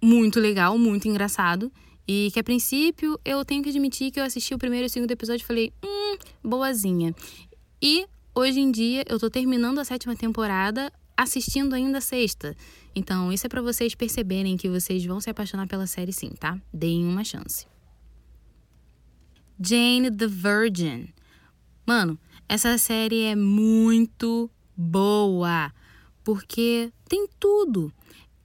muito 0.00 0.38
legal, 0.38 0.76
muito 0.76 1.08
engraçado 1.08 1.72
e 2.08 2.30
que 2.32 2.40
a 2.40 2.44
princípio 2.44 3.20
eu 3.22 3.44
tenho 3.44 3.62
que 3.62 3.68
admitir 3.68 4.10
que 4.10 4.18
eu 4.18 4.24
assisti 4.24 4.54
o 4.54 4.58
primeiro 4.58 4.86
e 4.86 4.88
o 4.88 4.90
segundo 4.90 5.10
episódio 5.10 5.44
e 5.44 5.46
falei, 5.46 5.72
hum, 5.84 6.16
boazinha. 6.42 7.14
E 7.82 8.06
hoje 8.34 8.60
em 8.60 8.70
dia 8.72 9.04
eu 9.06 9.18
tô 9.18 9.28
terminando 9.28 9.78
a 9.78 9.84
sétima 9.84 10.16
temporada, 10.16 10.90
assistindo 11.14 11.74
ainda 11.74 11.98
a 11.98 12.00
sexta. 12.00 12.56
Então, 12.94 13.30
isso 13.30 13.46
é 13.46 13.48
para 13.48 13.60
vocês 13.60 13.94
perceberem 13.94 14.56
que 14.56 14.70
vocês 14.70 15.04
vão 15.04 15.20
se 15.20 15.28
apaixonar 15.28 15.68
pela 15.68 15.86
série 15.86 16.12
sim, 16.12 16.30
tá? 16.30 16.58
Deem 16.72 17.04
uma 17.04 17.22
chance. 17.22 17.66
Jane 19.60 20.10
the 20.10 20.26
Virgin. 20.26 21.12
Mano, 21.86 22.18
essa 22.48 22.78
série 22.78 23.24
é 23.24 23.36
muito 23.36 24.50
boa, 24.74 25.72
porque 26.24 26.90
tem 27.08 27.28
tudo. 27.38 27.92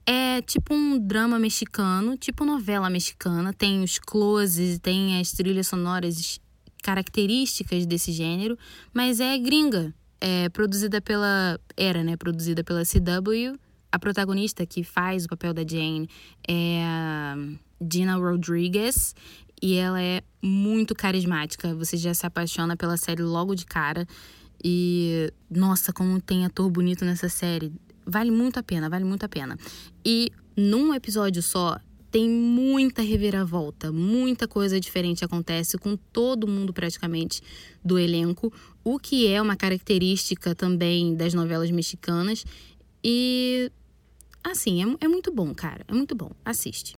É 0.06 0.42
tipo 0.42 0.74
um 0.74 0.98
drama 0.98 1.38
mexicano, 1.38 2.16
tipo 2.16 2.44
novela 2.44 2.90
mexicana. 2.90 3.52
Tem 3.52 3.82
os 3.82 3.98
closes, 3.98 4.78
tem 4.78 5.18
as 5.18 5.32
trilhas 5.32 5.66
sonoras 5.66 6.40
características 6.82 7.86
desse 7.86 8.12
gênero, 8.12 8.58
mas 8.92 9.18
é 9.18 9.36
gringa. 9.38 9.94
É 10.20 10.48
produzida 10.50 11.00
pela. 11.00 11.58
Era, 11.76 12.02
né? 12.04 12.16
Produzida 12.16 12.62
pela 12.62 12.82
CW. 12.84 13.58
A 13.90 13.98
protagonista 13.98 14.66
que 14.66 14.82
faz 14.82 15.24
o 15.24 15.28
papel 15.28 15.54
da 15.54 15.62
Jane 15.66 16.08
é 16.48 16.82
a 16.84 17.36
Gina 17.90 18.16
Rodriguez. 18.16 19.14
E 19.62 19.76
ela 19.76 20.02
é 20.02 20.22
muito 20.42 20.94
carismática. 20.94 21.74
Você 21.74 21.96
já 21.96 22.12
se 22.12 22.26
apaixona 22.26 22.76
pela 22.76 22.96
série 22.96 23.22
logo 23.22 23.54
de 23.54 23.64
cara. 23.64 24.06
E 24.62 25.32
nossa, 25.50 25.92
como 25.92 26.20
tem 26.20 26.44
ator 26.44 26.70
bonito 26.70 27.04
nessa 27.04 27.28
série. 27.28 27.72
Vale 28.06 28.30
muito 28.30 28.58
a 28.58 28.62
pena, 28.62 28.88
vale 28.88 29.04
muito 29.04 29.24
a 29.24 29.28
pena. 29.28 29.58
E 30.04 30.30
num 30.56 30.94
episódio 30.94 31.42
só, 31.42 31.78
tem 32.14 32.28
muita 32.28 33.02
reviravolta, 33.02 33.90
muita 33.90 34.46
coisa 34.46 34.78
diferente 34.78 35.24
acontece 35.24 35.76
com 35.76 35.96
todo 35.96 36.46
mundo 36.46 36.72
praticamente 36.72 37.42
do 37.84 37.98
elenco, 37.98 38.52
o 38.84 39.00
que 39.00 39.26
é 39.26 39.42
uma 39.42 39.56
característica 39.56 40.54
também 40.54 41.16
das 41.16 41.34
novelas 41.34 41.72
mexicanas. 41.72 42.44
E 43.02 43.68
assim, 44.44 44.80
é, 44.80 45.06
é 45.06 45.08
muito 45.08 45.32
bom, 45.32 45.52
cara, 45.52 45.84
é 45.88 45.92
muito 45.92 46.14
bom. 46.14 46.30
Assiste. 46.44 46.94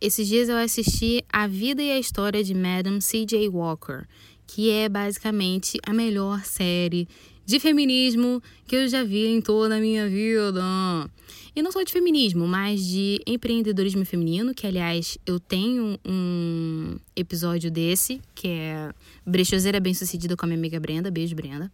Esses 0.00 0.28
dias 0.28 0.48
eu 0.48 0.56
assisti 0.56 1.24
A 1.28 1.48
Vida 1.48 1.82
e 1.82 1.90
a 1.90 1.98
História 1.98 2.44
de 2.44 2.54
Madame 2.54 3.02
C.J. 3.02 3.48
Walker, 3.48 4.06
que 4.46 4.70
é 4.70 4.88
basicamente 4.88 5.76
a 5.84 5.92
melhor 5.92 6.44
série 6.44 7.08
de 7.48 7.58
feminismo 7.58 8.42
que 8.66 8.76
eu 8.76 8.86
já 8.88 9.02
vi 9.02 9.26
em 9.26 9.40
toda 9.40 9.78
a 9.78 9.80
minha 9.80 10.06
vida. 10.06 10.62
E 11.56 11.62
não 11.62 11.72
só 11.72 11.82
de 11.82 11.90
feminismo, 11.90 12.46
mas 12.46 12.84
de 12.86 13.22
empreendedorismo 13.26 14.04
feminino, 14.04 14.54
que 14.54 14.66
aliás 14.66 15.16
eu 15.24 15.40
tenho 15.40 15.98
um 16.06 16.98
episódio 17.16 17.70
desse, 17.70 18.20
que 18.34 18.48
é 18.48 18.92
Brechoseira 19.24 19.80
Bem-Sucedida 19.80 20.36
com 20.36 20.44
a 20.44 20.46
minha 20.46 20.58
amiga 20.58 20.78
Brenda. 20.78 21.10
Beijo, 21.10 21.34
Brenda. 21.34 21.72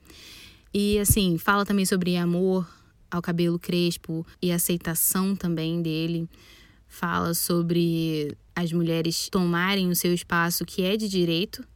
E 0.73 0.97
assim, 1.01 1.39
fala 1.39 1.67
também 1.67 1.85
sobre 1.85 2.17
amor 2.17 2.65
ao 3.11 3.21
cabelo 3.21 3.59
crespo 3.59 4.25
e 4.41 4.53
aceitação 4.53 5.35
também 5.35 5.83
dele. 5.83 6.29
Fala 6.87 7.35
sobre 7.35 8.33
as 8.55 8.71
mulheres 8.73 9.29
tomarem 9.29 9.91
o 9.91 9.97
seu 9.97 10.15
espaço 10.15 10.65
que 10.65 10.83
é 10.83 10.97
de 10.97 11.09
direito. 11.09 11.67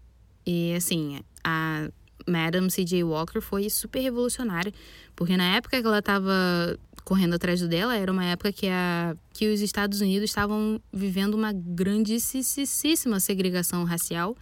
E 0.47 0.73
assim, 0.75 1.19
a 1.43 1.91
Madam 2.29 2.69
C.J. 2.69 3.03
Walker 3.05 3.41
foi 3.41 3.71
super 3.71 4.01
revolucionária, 4.01 4.73
porque 5.17 5.37
na 5.37 5.57
época 5.57 5.81
que 5.81 5.87
ela 5.87 5.99
estava 5.99 6.79
correndo 7.05 7.35
atrás 7.35 7.67
dela, 7.67 7.97
era 7.97 8.13
uma 8.13 8.25
época 8.27 8.53
que, 8.53 8.67
a, 8.69 9.17
que 9.33 9.51
os 9.51 9.63
Estados 9.63 10.03
Unidos 10.03 10.29
estavam 10.29 10.79
vivendo 10.93 11.33
uma 11.33 11.53
grandíssima 11.55 13.19
segregação 13.19 13.83
racial 13.85 14.37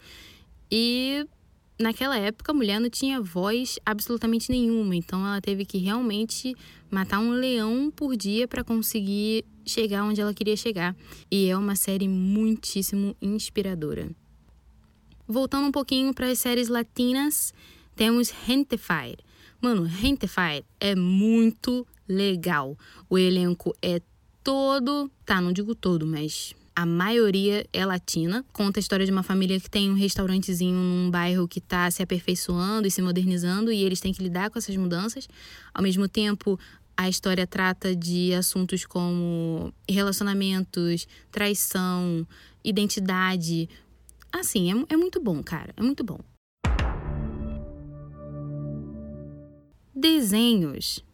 e 0.68 1.24
naquela 1.78 2.18
época 2.18 2.50
a 2.50 2.54
mulher 2.54 2.80
não 2.80 2.90
tinha 2.90 3.20
voz 3.20 3.78
absolutamente 3.86 4.50
nenhuma, 4.50 4.96
então 4.96 5.24
ela 5.24 5.40
teve 5.40 5.64
que 5.64 5.78
realmente 5.78 6.56
matar 6.90 7.20
um 7.20 7.30
leão 7.30 7.90
por 7.94 8.16
dia 8.16 8.48
para 8.48 8.64
conseguir 8.64 9.44
chegar 9.64 10.04
onde 10.04 10.20
ela 10.20 10.34
queria 10.34 10.56
chegar. 10.56 10.96
E 11.30 11.48
é 11.48 11.56
uma 11.56 11.76
série 11.76 12.08
muitíssimo 12.08 13.16
inspiradora. 13.20 14.10
Voltando 15.26 15.66
um 15.66 15.72
pouquinho 15.72 16.14
para 16.14 16.28
as 16.30 16.38
séries 16.38 16.68
latinas, 16.68 17.52
temos 17.96 18.30
Rentified. 18.30 19.16
Mano, 19.60 19.82
Rentified 19.82 20.64
é 20.78 20.94
muito 20.94 21.86
legal. 22.06 22.78
O 23.08 23.18
elenco 23.18 23.74
é 23.82 24.00
todo, 24.44 25.10
tá, 25.24 25.40
não 25.40 25.52
digo 25.52 25.74
todo, 25.74 26.06
mas 26.06 26.54
a 26.74 26.84
maioria 26.84 27.66
é 27.72 27.84
latina. 27.86 28.44
Conta 28.52 28.78
a 28.78 28.82
história 28.82 29.06
de 29.06 29.10
uma 29.10 29.22
família 29.22 29.58
que 29.58 29.70
tem 29.70 29.90
um 29.90 29.94
restaurantezinho 29.94 30.78
num 30.78 31.10
bairro 31.10 31.48
que 31.48 31.58
está 31.58 31.90
se 31.90 32.02
aperfeiçoando 32.02 32.86
e 32.86 32.90
se 32.90 33.00
modernizando 33.00 33.72
e 33.72 33.82
eles 33.82 33.98
têm 33.98 34.12
que 34.12 34.22
lidar 34.22 34.50
com 34.50 34.58
essas 34.58 34.76
mudanças. 34.76 35.26
Ao 35.72 35.82
mesmo 35.82 36.06
tempo, 36.06 36.60
a 36.94 37.08
história 37.08 37.46
trata 37.46 37.96
de 37.96 38.34
assuntos 38.34 38.84
como 38.84 39.72
relacionamentos, 39.88 41.08
traição, 41.32 42.26
identidade. 42.62 43.70
Assim, 44.30 44.70
é, 44.70 44.94
é 44.94 44.96
muito 44.98 45.18
bom, 45.18 45.42
cara. 45.42 45.72
É 45.78 45.82
muito 45.82 46.04
bom. 46.04 46.20
Desenhos. 49.96 51.04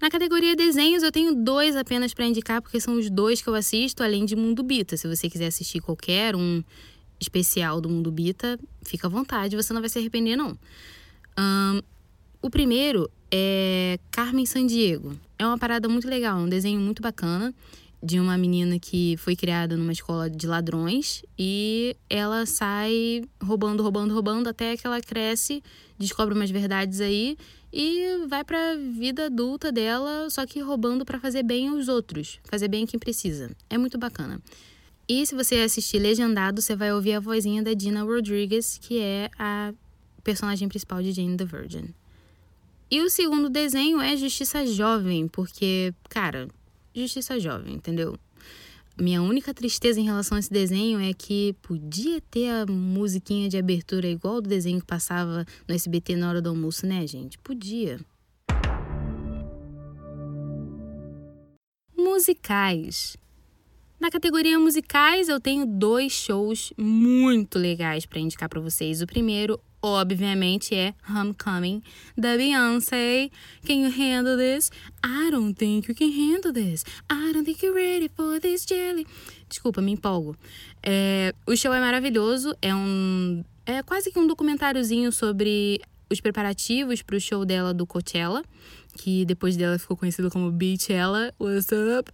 Na 0.00 0.10
categoria 0.10 0.54
desenhos, 0.54 1.02
eu 1.02 1.10
tenho 1.10 1.34
dois 1.34 1.74
apenas 1.74 2.12
para 2.12 2.26
indicar, 2.26 2.60
porque 2.60 2.80
são 2.80 2.98
os 2.98 3.08
dois 3.08 3.40
que 3.40 3.48
eu 3.48 3.54
assisto, 3.54 4.02
além 4.02 4.26
de 4.26 4.36
Mundo 4.36 4.62
Bita. 4.62 4.96
Se 4.96 5.08
você 5.08 5.28
quiser 5.30 5.46
assistir 5.46 5.80
qualquer 5.80 6.36
um 6.36 6.62
especial 7.18 7.80
do 7.80 7.88
Mundo 7.88 8.10
Bita, 8.12 8.58
fica 8.82 9.06
à 9.06 9.10
vontade, 9.10 9.56
você 9.56 9.72
não 9.72 9.80
vai 9.80 9.88
se 9.88 9.98
arrepender, 9.98 10.36
não. 10.36 10.58
Um, 11.38 11.80
o 12.42 12.50
primeiro 12.50 13.10
é 13.30 13.98
Carmen 14.10 14.44
Sandiego. 14.44 15.18
É 15.38 15.46
uma 15.46 15.56
parada 15.56 15.88
muito 15.88 16.08
legal, 16.08 16.38
um 16.38 16.48
desenho 16.48 16.78
muito 16.78 17.00
bacana 17.00 17.54
de 18.06 18.20
uma 18.20 18.38
menina 18.38 18.78
que 18.78 19.16
foi 19.16 19.34
criada 19.34 19.76
numa 19.76 19.90
escola 19.90 20.30
de 20.30 20.46
ladrões 20.46 21.24
e 21.36 21.96
ela 22.08 22.46
sai 22.46 23.24
roubando, 23.42 23.82
roubando, 23.82 24.14
roubando 24.14 24.48
até 24.48 24.76
que 24.76 24.86
ela 24.86 25.00
cresce, 25.00 25.60
descobre 25.98 26.32
umas 26.32 26.48
verdades 26.48 27.00
aí 27.00 27.36
e 27.72 28.24
vai 28.28 28.44
para 28.44 28.72
a 28.72 28.76
vida 28.76 29.26
adulta 29.26 29.72
dela, 29.72 30.30
só 30.30 30.46
que 30.46 30.60
roubando 30.60 31.04
para 31.04 31.18
fazer 31.18 31.42
bem 31.42 31.68
aos 31.68 31.88
outros, 31.88 32.38
fazer 32.44 32.68
bem 32.68 32.86
quem 32.86 32.98
precisa. 32.98 33.50
É 33.68 33.76
muito 33.76 33.98
bacana. 33.98 34.40
E 35.08 35.26
se 35.26 35.34
você 35.34 35.56
assistir 35.56 35.98
legendado, 35.98 36.62
você 36.62 36.76
vai 36.76 36.92
ouvir 36.92 37.14
a 37.14 37.20
vozinha 37.20 37.62
da 37.62 37.74
Dina 37.74 38.04
Rodriguez, 38.04 38.78
que 38.80 39.00
é 39.00 39.30
a 39.36 39.74
personagem 40.22 40.68
principal 40.68 41.02
de 41.02 41.12
Jane 41.12 41.36
the 41.36 41.44
Virgin. 41.44 41.92
E 42.88 43.02
o 43.02 43.10
segundo 43.10 43.50
desenho 43.50 44.00
é 44.00 44.16
Justiça 44.16 44.64
Jovem, 44.64 45.26
porque, 45.26 45.92
cara, 46.08 46.48
Justiça 47.00 47.38
Jovem, 47.38 47.74
entendeu? 47.74 48.18
Minha 48.98 49.20
única 49.20 49.52
tristeza 49.52 50.00
em 50.00 50.04
relação 50.04 50.36
a 50.36 50.38
esse 50.40 50.50
desenho 50.50 50.98
é 50.98 51.12
que 51.12 51.54
podia 51.60 52.18
ter 52.30 52.48
a 52.48 52.64
musiquinha 52.64 53.46
de 53.46 53.58
abertura 53.58 54.08
igual 54.08 54.40
do 54.40 54.48
desenho 54.48 54.80
que 54.80 54.86
passava 54.86 55.44
no 55.68 55.74
SBT 55.74 56.16
na 56.16 56.30
hora 56.30 56.40
do 56.40 56.48
almoço, 56.48 56.86
né, 56.86 57.06
gente? 57.06 57.38
Podia. 57.38 58.00
Musicais. 61.94 63.18
Na 64.00 64.10
categoria 64.10 64.58
musicais, 64.58 65.28
eu 65.28 65.38
tenho 65.38 65.66
dois 65.66 66.12
shows 66.12 66.72
muito 66.76 67.58
legais 67.58 68.06
para 68.06 68.20
indicar 68.20 68.48
para 68.48 68.60
vocês. 68.60 69.02
O 69.02 69.06
primeiro, 69.06 69.60
obviamente, 69.88 70.74
é 70.74 70.94
Homecoming, 71.08 71.82
da 72.16 72.36
Beyoncé. 72.36 73.30
Can 73.66 73.74
you 73.74 73.90
handle 73.90 74.36
this? 74.36 74.70
I 75.04 75.30
don't 75.30 75.54
think 75.54 75.88
you 75.88 75.94
can 75.94 76.10
handle 76.10 76.52
this. 76.52 76.84
I 77.10 77.32
don't 77.32 77.44
think 77.44 77.64
you're 77.64 77.74
ready 77.74 78.08
for 78.08 78.40
this 78.40 78.64
jelly. 78.66 79.06
Desculpa, 79.48 79.80
me 79.80 79.92
empolgo. 79.92 80.36
É, 80.82 81.34
o 81.46 81.56
show 81.56 81.72
é 81.72 81.80
maravilhoso, 81.80 82.54
é 82.60 82.74
um. 82.74 83.44
É 83.64 83.82
quase 83.82 84.12
que 84.12 84.18
um 84.18 84.26
documentáriozinho 84.26 85.10
sobre 85.10 85.80
os 86.08 86.20
preparativos 86.20 87.02
para 87.02 87.16
o 87.16 87.20
show 87.20 87.44
dela 87.44 87.74
do 87.74 87.86
Coachella, 87.86 88.44
que 88.96 89.24
depois 89.24 89.56
dela 89.56 89.78
ficou 89.78 89.96
conhecido 89.96 90.30
como 90.30 90.50
Beachella. 90.50 91.32
What's 91.38 91.68
up? 91.72 92.12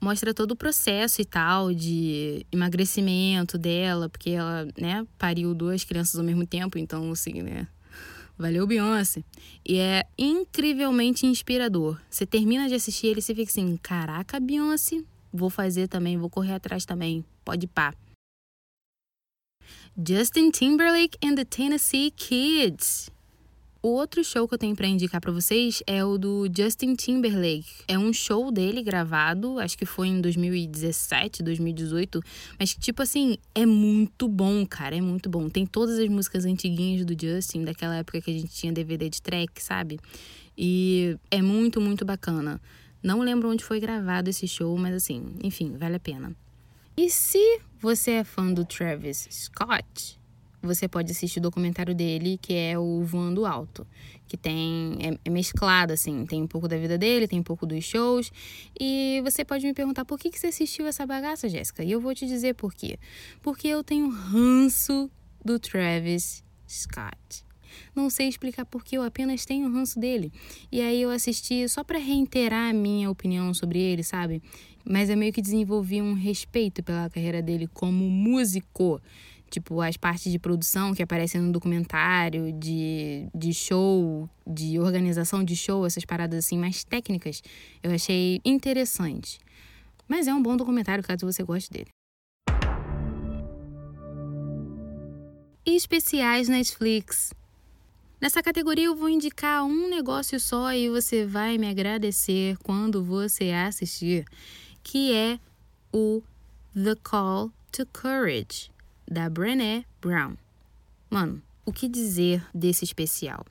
Mostra 0.00 0.32
todo 0.32 0.52
o 0.52 0.56
processo 0.56 1.20
e 1.20 1.24
tal 1.24 1.74
de 1.74 2.46
emagrecimento 2.50 3.58
dela, 3.58 4.08
porque 4.08 4.30
ela, 4.30 4.66
né, 4.78 5.06
pariu 5.18 5.54
duas 5.54 5.84
crianças 5.84 6.16
ao 6.16 6.24
mesmo 6.24 6.46
tempo, 6.46 6.78
então 6.78 7.10
assim, 7.12 7.42
né, 7.42 7.68
valeu 8.38 8.66
Beyoncé. 8.66 9.22
E 9.66 9.78
é 9.78 10.06
incrivelmente 10.16 11.26
inspirador. 11.26 12.00
Você 12.08 12.24
termina 12.24 12.68
de 12.68 12.74
assistir 12.74 13.08
ele 13.08 13.20
e 13.20 13.22
você 13.22 13.34
fica 13.34 13.50
assim, 13.50 13.76
caraca, 13.76 14.40
Beyoncé, 14.40 15.02
vou 15.32 15.50
fazer 15.50 15.88
também, 15.88 16.16
vou 16.16 16.30
correr 16.30 16.54
atrás 16.54 16.84
também, 16.84 17.24
pode 17.44 17.66
pá. 17.66 17.94
Justin 19.96 20.50
Timberlake 20.50 21.18
and 21.22 21.34
the 21.34 21.44
Tennessee 21.44 22.10
Kids. 22.10 23.09
O 23.82 23.88
outro 23.88 24.22
show 24.22 24.46
que 24.46 24.52
eu 24.52 24.58
tenho 24.58 24.76
para 24.76 24.86
indicar 24.86 25.22
para 25.22 25.32
vocês 25.32 25.82
é 25.86 26.04
o 26.04 26.18
do 26.18 26.46
Justin 26.54 26.94
Timberlake. 26.94 27.66
É 27.88 27.98
um 27.98 28.12
show 28.12 28.52
dele 28.52 28.82
gravado, 28.82 29.58
acho 29.58 29.78
que 29.78 29.86
foi 29.86 30.08
em 30.08 30.20
2017, 30.20 31.42
2018, 31.42 32.22
mas 32.58 32.74
tipo 32.74 33.00
assim, 33.00 33.38
é 33.54 33.64
muito 33.64 34.28
bom, 34.28 34.66
cara, 34.66 34.96
é 34.96 35.00
muito 35.00 35.30
bom. 35.30 35.48
Tem 35.48 35.64
todas 35.64 35.98
as 35.98 36.08
músicas 36.10 36.44
antiguinhas 36.44 37.06
do 37.06 37.16
Justin, 37.18 37.64
daquela 37.64 37.96
época 37.96 38.20
que 38.20 38.30
a 38.30 38.34
gente 38.34 38.52
tinha 38.52 38.70
DVD 38.70 39.08
de 39.08 39.22
track, 39.22 39.62
sabe? 39.62 39.98
E 40.58 41.16
é 41.30 41.40
muito, 41.40 41.80
muito 41.80 42.04
bacana. 42.04 42.60
Não 43.02 43.20
lembro 43.20 43.48
onde 43.48 43.64
foi 43.64 43.80
gravado 43.80 44.28
esse 44.28 44.46
show, 44.46 44.76
mas 44.76 44.94
assim, 44.94 45.36
enfim, 45.42 45.78
vale 45.78 45.96
a 45.96 46.00
pena. 46.00 46.36
E 46.94 47.08
se 47.08 47.62
você 47.80 48.10
é 48.10 48.24
fã 48.24 48.52
do 48.52 48.62
Travis 48.62 49.26
Scott, 49.30 50.19
você 50.62 50.86
pode 50.86 51.10
assistir 51.10 51.38
o 51.38 51.42
documentário 51.42 51.94
dele, 51.94 52.38
que 52.40 52.54
é 52.54 52.78
o 52.78 53.02
Voando 53.02 53.46
Alto, 53.46 53.86
que 54.26 54.36
tem 54.36 54.96
é, 55.00 55.18
é, 55.24 55.30
mesclado 55.30 55.92
assim, 55.92 56.24
tem 56.26 56.42
um 56.42 56.46
pouco 56.46 56.68
da 56.68 56.76
vida 56.76 56.98
dele, 56.98 57.26
tem 57.26 57.40
um 57.40 57.44
pouco 57.44 57.66
dos 57.66 57.84
shows, 57.84 58.30
e 58.78 59.20
você 59.24 59.44
pode 59.44 59.66
me 59.66 59.72
perguntar 59.72 60.04
por 60.04 60.18
que, 60.18 60.30
que 60.30 60.38
você 60.38 60.48
assistiu 60.48 60.86
essa 60.86 61.06
bagaça, 61.06 61.48
Jéssica? 61.48 61.82
E 61.82 61.90
eu 61.90 62.00
vou 62.00 62.14
te 62.14 62.26
dizer 62.26 62.54
por 62.54 62.74
quê. 62.74 62.98
Porque 63.42 63.68
eu 63.68 63.82
tenho 63.82 64.08
ranço 64.10 65.10
do 65.44 65.58
Travis 65.58 66.44
Scott. 66.68 67.44
Não 67.94 68.10
sei 68.10 68.28
explicar 68.28 68.64
porque 68.64 68.96
eu 68.96 69.02
apenas 69.02 69.44
tenho 69.44 69.72
ranço 69.72 69.98
dele. 69.98 70.32
E 70.70 70.80
aí 70.80 71.02
eu 71.02 71.10
assisti 71.10 71.68
só 71.68 71.82
para 71.84 71.98
reiterar 71.98 72.70
a 72.70 72.72
minha 72.72 73.10
opinião 73.10 73.52
sobre 73.54 73.78
ele, 73.78 74.02
sabe? 74.02 74.42
Mas 74.84 75.10
eu 75.10 75.16
meio 75.16 75.32
que 75.32 75.42
desenvolvi 75.42 76.00
um 76.00 76.14
respeito 76.14 76.82
pela 76.82 77.08
carreira 77.10 77.42
dele 77.42 77.66
como 77.66 78.08
músico. 78.08 79.00
Tipo, 79.50 79.80
as 79.80 79.96
partes 79.96 80.30
de 80.30 80.38
produção 80.38 80.94
que 80.94 81.02
aparecem 81.02 81.40
no 81.40 81.50
documentário, 81.50 82.52
de, 82.52 83.26
de 83.34 83.52
show, 83.52 84.30
de 84.46 84.78
organização 84.78 85.42
de 85.42 85.56
show, 85.56 85.84
essas 85.84 86.04
paradas 86.04 86.46
assim 86.46 86.56
mais 86.56 86.84
técnicas, 86.84 87.42
eu 87.82 87.90
achei 87.92 88.40
interessante. 88.44 89.40
Mas 90.06 90.28
é 90.28 90.34
um 90.34 90.40
bom 90.40 90.56
documentário 90.56 91.02
caso 91.02 91.26
você 91.26 91.42
goste 91.42 91.70
dele. 91.70 91.88
Especiais 95.66 96.48
Netflix. 96.48 97.32
Nessa 98.20 98.42
categoria 98.42 98.84
eu 98.84 98.94
vou 98.94 99.08
indicar 99.08 99.64
um 99.64 99.88
negócio 99.88 100.38
só 100.38 100.72
e 100.72 100.88
você 100.88 101.24
vai 101.24 101.58
me 101.58 101.66
agradecer 101.66 102.56
quando 102.58 103.02
você 103.02 103.50
assistir, 103.50 104.24
que 104.82 105.12
é 105.12 105.40
o 105.92 106.22
The 106.74 106.94
Call 107.02 107.50
to 107.72 107.86
Courage, 107.86 108.69
da 109.10 109.28
Brené 109.28 109.84
Brown. 110.00 110.36
Mano, 111.10 111.42
o 111.66 111.72
que 111.72 111.88
dizer 111.88 112.42
desse 112.54 112.84
especial? 112.84 113.44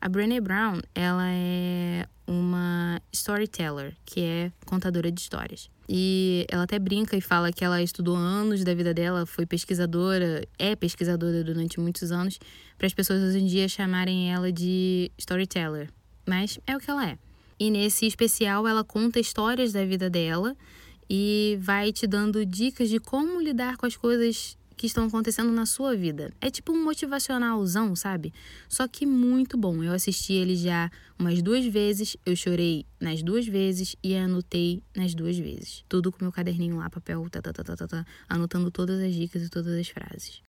A 0.00 0.08
Brené 0.08 0.40
Brown, 0.40 0.80
ela 0.94 1.26
é 1.28 2.06
uma 2.26 3.00
storyteller, 3.12 3.94
que 4.06 4.20
é 4.20 4.52
contadora 4.64 5.12
de 5.12 5.20
histórias. 5.20 5.70
E 5.88 6.46
ela 6.48 6.62
até 6.62 6.78
brinca 6.78 7.16
e 7.16 7.20
fala 7.20 7.52
que 7.52 7.64
ela 7.64 7.82
estudou 7.82 8.16
anos 8.16 8.64
da 8.64 8.72
vida 8.74 8.94
dela, 8.94 9.26
foi 9.26 9.44
pesquisadora, 9.44 10.46
é 10.58 10.74
pesquisadora 10.74 11.44
durante 11.44 11.78
muitos 11.78 12.10
anos, 12.10 12.38
para 12.78 12.86
as 12.86 12.94
pessoas 12.94 13.22
hoje 13.22 13.40
em 13.40 13.46
dia 13.46 13.68
chamarem 13.68 14.32
ela 14.32 14.50
de 14.50 15.10
storyteller. 15.18 15.90
Mas 16.26 16.58
é 16.66 16.76
o 16.76 16.80
que 16.80 16.90
ela 16.90 17.10
é. 17.10 17.18
E 17.58 17.70
nesse 17.70 18.06
especial 18.06 18.66
ela 18.66 18.82
conta 18.82 19.20
histórias 19.20 19.72
da 19.72 19.84
vida 19.84 20.08
dela 20.08 20.56
e 21.08 21.58
vai 21.60 21.92
te 21.92 22.06
dando 22.06 22.46
dicas 22.46 22.88
de 22.88 22.98
como 22.98 23.40
lidar 23.40 23.76
com 23.76 23.84
as 23.84 23.96
coisas 23.96 24.56
que 24.82 24.86
estão 24.88 25.04
acontecendo 25.04 25.52
na 25.52 25.64
sua 25.64 25.94
vida. 25.94 26.32
É 26.40 26.50
tipo 26.50 26.72
um 26.72 26.82
motivacionalzão, 26.82 27.94
sabe? 27.94 28.34
Só 28.68 28.88
que 28.88 29.06
muito 29.06 29.56
bom. 29.56 29.80
Eu 29.80 29.92
assisti 29.92 30.32
ele 30.32 30.56
já 30.56 30.90
umas 31.16 31.40
duas 31.40 31.64
vezes, 31.64 32.16
eu 32.26 32.34
chorei 32.34 32.84
nas 33.00 33.22
duas 33.22 33.46
vezes 33.46 33.94
e 34.02 34.16
anotei 34.16 34.82
nas 34.96 35.14
duas 35.14 35.38
vezes. 35.38 35.84
Tudo 35.88 36.10
com 36.10 36.24
meu 36.24 36.32
caderninho 36.32 36.78
lá, 36.78 36.90
papel, 36.90 37.24
tá, 37.30 37.40
tá, 37.40 37.52
tá, 37.52 37.62
tá, 37.62 37.76
tá, 37.76 37.86
tá 37.86 38.06
anotando 38.28 38.72
todas 38.72 39.00
as 39.00 39.14
dicas 39.14 39.44
e 39.44 39.48
todas 39.48 39.72
as 39.78 39.86
frases. 39.86 40.42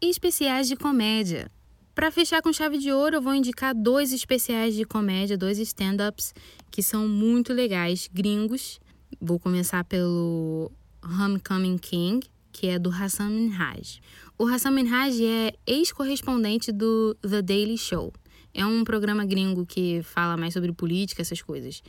E 0.00 0.08
especiais 0.08 0.68
de 0.68 0.76
comédia. 0.76 1.50
Para 1.96 2.12
fechar 2.12 2.40
com 2.40 2.52
chave 2.52 2.78
de 2.78 2.92
ouro, 2.92 3.16
eu 3.16 3.22
vou 3.22 3.34
indicar 3.34 3.74
dois 3.74 4.12
especiais 4.12 4.76
de 4.76 4.84
comédia, 4.84 5.36
dois 5.36 5.58
stand-ups 5.58 6.32
que 6.70 6.80
são 6.80 7.08
muito 7.08 7.52
legais, 7.52 8.08
gringos. 8.12 8.78
Vou 9.20 9.40
começar 9.40 9.82
pelo 9.82 10.70
Homecoming 11.04 11.78
King, 11.78 12.26
que 12.52 12.68
é 12.68 12.78
do 12.78 12.90
Hassan 12.90 13.30
Minhaj. 13.30 14.00
O 14.38 14.46
Hassan 14.46 14.70
Minhaj 14.70 15.24
é 15.24 15.54
ex-correspondente 15.66 16.70
do 16.70 17.16
The 17.22 17.42
Daily 17.42 17.78
Show. 17.78 18.12
É 18.54 18.66
um 18.66 18.84
programa 18.84 19.24
gringo 19.24 19.64
que 19.64 20.02
fala 20.02 20.36
mais 20.36 20.52
sobre 20.52 20.72
política, 20.72 21.22
essas 21.22 21.40
coisas. 21.40 21.82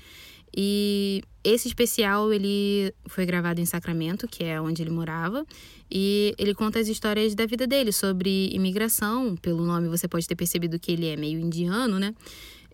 E 0.55 1.21
esse 1.43 1.67
especial 1.67 2.31
ele 2.31 2.93
foi 3.07 3.25
gravado 3.25 3.59
em 3.59 3.65
Sacramento, 3.65 4.27
que 4.27 4.43
é 4.43 4.61
onde 4.61 4.83
ele 4.83 4.91
morava, 4.91 5.45
e 5.89 6.35
ele 6.37 6.53
conta 6.53 6.79
as 6.79 6.87
histórias 6.87 7.33
da 7.33 7.45
vida 7.45 7.65
dele 7.65 7.91
sobre 7.91 8.49
imigração. 8.53 9.35
Pelo 9.35 9.65
nome 9.65 9.89
você 9.89 10.07
pode 10.07 10.27
ter 10.27 10.35
percebido 10.35 10.79
que 10.79 10.91
ele 10.91 11.07
é 11.07 11.17
meio 11.17 11.39
indiano, 11.39 11.99
né? 11.99 12.13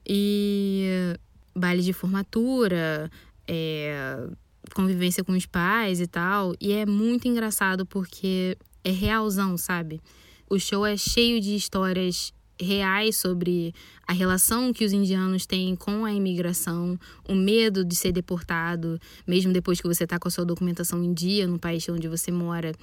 E 0.05 1.15
baile 1.55 1.81
de 1.81 1.93
formatura, 1.93 3.09
é, 3.47 4.27
convivência 4.75 5.23
com 5.23 5.33
os 5.33 5.45
pais 5.45 5.99
e 5.99 6.07
tal. 6.07 6.53
E 6.59 6.71
é 6.71 6.85
muito 6.85 7.27
engraçado 7.27 7.85
porque 7.85 8.57
é 8.83 8.91
realzão, 8.91 9.57
sabe? 9.57 10.01
O 10.49 10.59
show 10.59 10.85
é 10.85 10.97
cheio 10.97 11.39
de 11.39 11.55
histórias 11.55 12.33
reais 12.61 13.15
sobre 13.15 13.73
a 14.05 14.11
relação 14.11 14.73
que 14.73 14.83
os 14.83 14.91
indianos 14.91 15.45
têm 15.45 15.75
com 15.75 16.03
a 16.03 16.13
imigração, 16.13 16.99
o 17.27 17.33
medo 17.33 17.85
de 17.85 17.95
ser 17.95 18.11
deportado, 18.11 18.99
mesmo 19.25 19.53
depois 19.53 19.79
que 19.79 19.87
você 19.87 20.03
está 20.03 20.19
com 20.19 20.27
a 20.27 20.31
sua 20.31 20.45
documentação 20.45 21.03
em 21.03 21.13
dia 21.13 21.47
no 21.47 21.57
país 21.57 21.87
onde 21.87 22.07
você 22.07 22.31
mora. 22.31 22.73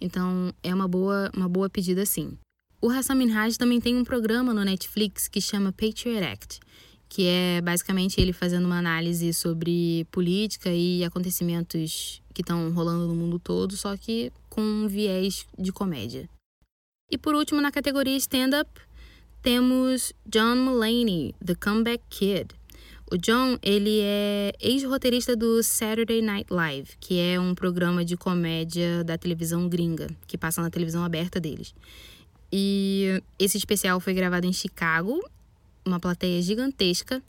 Então, 0.00 0.52
é 0.62 0.74
uma 0.74 0.88
boa, 0.88 1.30
uma 1.36 1.48
boa 1.48 1.68
pedida 1.68 2.04
sim. 2.04 2.36
O 2.82 2.88
Hassan 2.88 3.14
Minhaj 3.14 3.58
também 3.58 3.80
tem 3.80 3.94
um 3.94 4.04
programa 4.04 4.54
no 4.54 4.64
Netflix 4.64 5.28
que 5.28 5.40
chama 5.40 5.70
Patriot 5.70 6.24
Act, 6.24 6.60
que 7.10 7.26
é 7.26 7.60
basicamente 7.60 8.20
ele 8.20 8.32
fazendo 8.32 8.66
uma 8.66 8.78
análise 8.78 9.34
sobre 9.34 10.06
política 10.12 10.70
e 10.70 11.04
acontecimentos 11.04 12.22
que 12.32 12.40
estão 12.40 12.72
rolando 12.72 13.08
no 13.08 13.16
mundo 13.16 13.36
todo, 13.36 13.76
só 13.76 13.96
que 13.96 14.32
com 14.48 14.62
um 14.62 14.86
viés 14.86 15.44
de 15.58 15.72
comédia. 15.72 16.30
E 17.10 17.18
por 17.18 17.34
último, 17.34 17.60
na 17.60 17.72
categoria 17.72 18.16
stand-up, 18.16 18.70
temos 19.42 20.12
John 20.24 20.54
Mulaney, 20.54 21.34
The 21.44 21.56
Comeback 21.56 22.04
Kid. 22.08 22.54
O 23.10 23.18
John, 23.18 23.58
ele 23.60 23.98
é 24.02 24.52
ex-roteirista 24.60 25.34
do 25.34 25.64
Saturday 25.64 26.22
Night 26.22 26.52
Live, 26.52 26.90
que 27.00 27.18
é 27.18 27.40
um 27.40 27.56
programa 27.56 28.04
de 28.04 28.16
comédia 28.16 29.02
da 29.02 29.18
televisão 29.18 29.68
gringa, 29.68 30.06
que 30.28 30.38
passa 30.38 30.62
na 30.62 30.70
televisão 30.70 31.04
aberta 31.04 31.40
deles. 31.40 31.74
E 32.52 33.20
esse 33.36 33.58
especial 33.58 33.98
foi 33.98 34.14
gravado 34.14 34.46
em 34.46 34.52
Chicago 34.52 35.20
uma 35.84 36.00
plateia 36.00 36.40
gigantesca. 36.42 37.22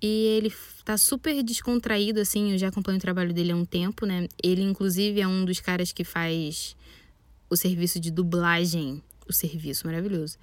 E 0.00 0.06
ele 0.06 0.52
tá 0.84 0.96
super 0.96 1.42
descontraído, 1.42 2.20
assim, 2.20 2.52
eu 2.52 2.58
já 2.58 2.68
acompanho 2.68 2.98
o 2.98 3.00
trabalho 3.00 3.32
dele 3.34 3.50
há 3.52 3.56
um 3.56 3.64
tempo, 3.64 4.06
né? 4.06 4.28
Ele, 4.42 4.62
inclusive, 4.62 5.20
é 5.20 5.26
um 5.26 5.44
dos 5.44 5.60
caras 5.60 5.90
que 5.90 6.04
faz 6.04 6.76
o 7.50 7.56
serviço 7.56 7.98
de 7.98 8.10
dublagem. 8.10 9.02
O 9.28 9.32
serviço 9.32 9.86
maravilhoso. 9.86 10.38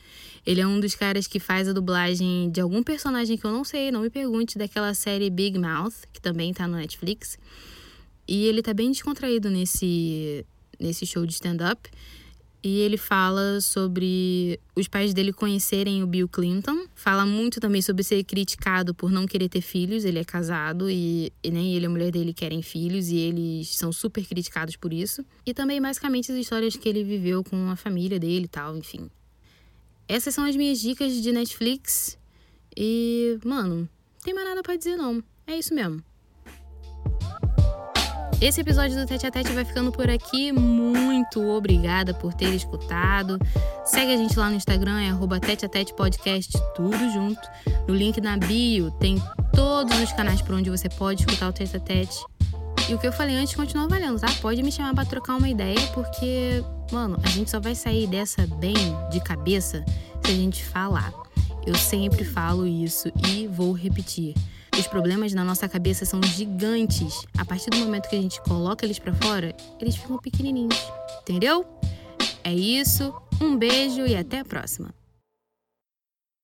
Ele 0.45 0.61
é 0.61 0.67
um 0.67 0.79
dos 0.79 0.93
caras 0.93 1.25
que 1.25 1.39
faz 1.39 1.67
a 1.67 1.73
dublagem 1.73 2.51
de 2.51 2.61
algum 2.61 2.83
personagem 2.83 3.35
que 3.35 3.43
eu 3.43 3.51
não 3.51 3.63
sei, 3.63 3.89
não 3.91 4.01
me 4.01 4.11
pergunte, 4.11 4.59
daquela 4.59 4.93
série 4.93 5.27
Big 5.29 5.57
Mouth, 5.57 6.05
que 6.13 6.21
também 6.21 6.53
tá 6.53 6.67
no 6.67 6.75
Netflix. 6.75 7.39
E 8.27 8.45
ele 8.45 8.61
tá 8.61 8.75
bem 8.75 8.91
descontraído 8.91 9.49
nesse, 9.49 10.45
nesse 10.79 11.05
show 11.05 11.25
de 11.25 11.33
stand-up. 11.33 11.89
E 12.67 12.79
ele 12.79 12.97
fala 12.97 13.61
sobre 13.61 14.59
os 14.75 14.87
pais 14.87 15.13
dele 15.13 15.31
conhecerem 15.31 16.01
o 16.01 16.07
Bill 16.07 16.27
Clinton. 16.27 16.87
Fala 16.95 17.23
muito 17.23 17.59
também 17.59 17.79
sobre 17.79 18.03
ser 18.03 18.23
criticado 18.23 18.91
por 18.91 19.11
não 19.11 19.27
querer 19.27 19.49
ter 19.49 19.61
filhos. 19.61 20.03
Ele 20.03 20.17
é 20.17 20.23
casado 20.23 20.89
e, 20.89 21.31
nem 21.45 21.75
ele 21.75 21.85
e 21.85 21.87
a 21.87 21.89
mulher 21.91 22.11
dele 22.11 22.33
querem 22.33 22.63
filhos 22.63 23.09
e 23.09 23.17
eles 23.17 23.77
são 23.77 23.93
super 23.93 24.25
criticados 24.25 24.75
por 24.75 24.91
isso. 24.91 25.23
E 25.45 25.53
também, 25.53 25.79
basicamente, 25.79 26.31
as 26.31 26.39
histórias 26.39 26.75
que 26.75 26.89
ele 26.89 27.03
viveu 27.03 27.43
com 27.43 27.69
a 27.69 27.75
família 27.75 28.19
dele 28.19 28.45
e 28.45 28.49
tal, 28.49 28.75
enfim. 28.75 29.11
Essas 30.07 30.33
são 30.33 30.43
as 30.43 30.55
minhas 30.55 30.79
dicas 30.79 31.13
de 31.21 31.31
Netflix. 31.31 32.17
E, 32.75 33.37
mano, 33.45 33.81
não 33.81 33.89
tem 34.23 34.33
mais 34.33 34.47
nada 34.47 34.63
para 34.63 34.75
dizer 34.75 34.95
não. 34.95 35.23
É 35.45 35.55
isso 35.55 35.71
mesmo. 35.71 36.03
Esse 38.41 38.61
episódio 38.61 38.97
do 38.97 39.07
Tete 39.07 39.25
a 39.25 39.31
Tete 39.31 39.51
vai 39.53 39.63
ficando 39.63 39.91
por 39.91 40.09
aqui. 40.09 40.51
Muito 40.51 41.41
obrigada 41.41 42.13
por 42.13 42.33
ter 42.33 42.53
escutado. 42.53 43.39
Segue 43.85 44.13
a 44.13 44.17
gente 44.17 44.37
lá 44.37 44.49
no 44.49 44.57
Instagram, 44.57 44.99
é 45.01 45.09
arroba 45.09 45.39
Tete 45.39 45.65
a 45.65 45.69
Tete 45.69 45.93
Podcast, 45.93 46.51
tudo 46.75 46.97
junto. 47.11 47.41
No 47.87 47.95
link 47.95 48.19
na 48.19 48.37
bio 48.37 48.91
tem 48.91 49.21
todos 49.53 49.97
os 49.99 50.11
canais 50.11 50.41
por 50.41 50.53
onde 50.53 50.69
você 50.69 50.89
pode 50.89 51.21
escutar 51.21 51.49
o 51.49 51.53
Tete 51.53 51.77
a 51.77 51.79
Tete. 51.79 52.17
E 52.89 52.93
o 52.93 52.99
que 52.99 53.07
eu 53.07 53.13
falei 53.13 53.35
antes 53.35 53.55
continua 53.55 53.87
valendo, 53.87 54.19
tá? 54.19 54.27
Pode 54.41 54.61
me 54.61 54.71
chamar 54.71 54.93
para 54.93 55.05
trocar 55.05 55.37
uma 55.37 55.49
ideia, 55.49 55.79
porque, 55.93 56.63
mano, 56.91 57.17
a 57.23 57.29
gente 57.29 57.49
só 57.49 57.59
vai 57.59 57.73
sair 57.73 58.05
dessa 58.05 58.45
bem 58.45 58.75
de 59.11 59.19
cabeça 59.21 59.83
se 60.23 60.31
a 60.31 60.35
gente 60.35 60.63
falar. 60.63 61.11
Eu 61.65 61.73
sempre 61.73 62.23
falo 62.23 62.67
isso 62.67 63.11
e 63.27 63.47
vou 63.47 63.71
repetir. 63.71 64.35
Os 64.77 64.87
problemas 64.87 65.33
na 65.33 65.43
nossa 65.43 65.69
cabeça 65.69 66.05
são 66.05 66.21
gigantes. 66.21 67.25
A 67.37 67.45
partir 67.45 67.69
do 67.69 67.77
momento 67.77 68.09
que 68.09 68.15
a 68.15 68.21
gente 68.21 68.41
coloca 68.41 68.85
eles 68.85 68.99
para 68.99 69.13
fora, 69.13 69.55
eles 69.79 69.95
ficam 69.95 70.17
pequenininhos. 70.17 70.77
Entendeu? 71.21 71.65
É 72.43 72.53
isso. 72.53 73.13
Um 73.41 73.57
beijo 73.57 74.05
e 74.05 74.15
até 74.15 74.39
a 74.39 74.45
próxima. 74.45 74.93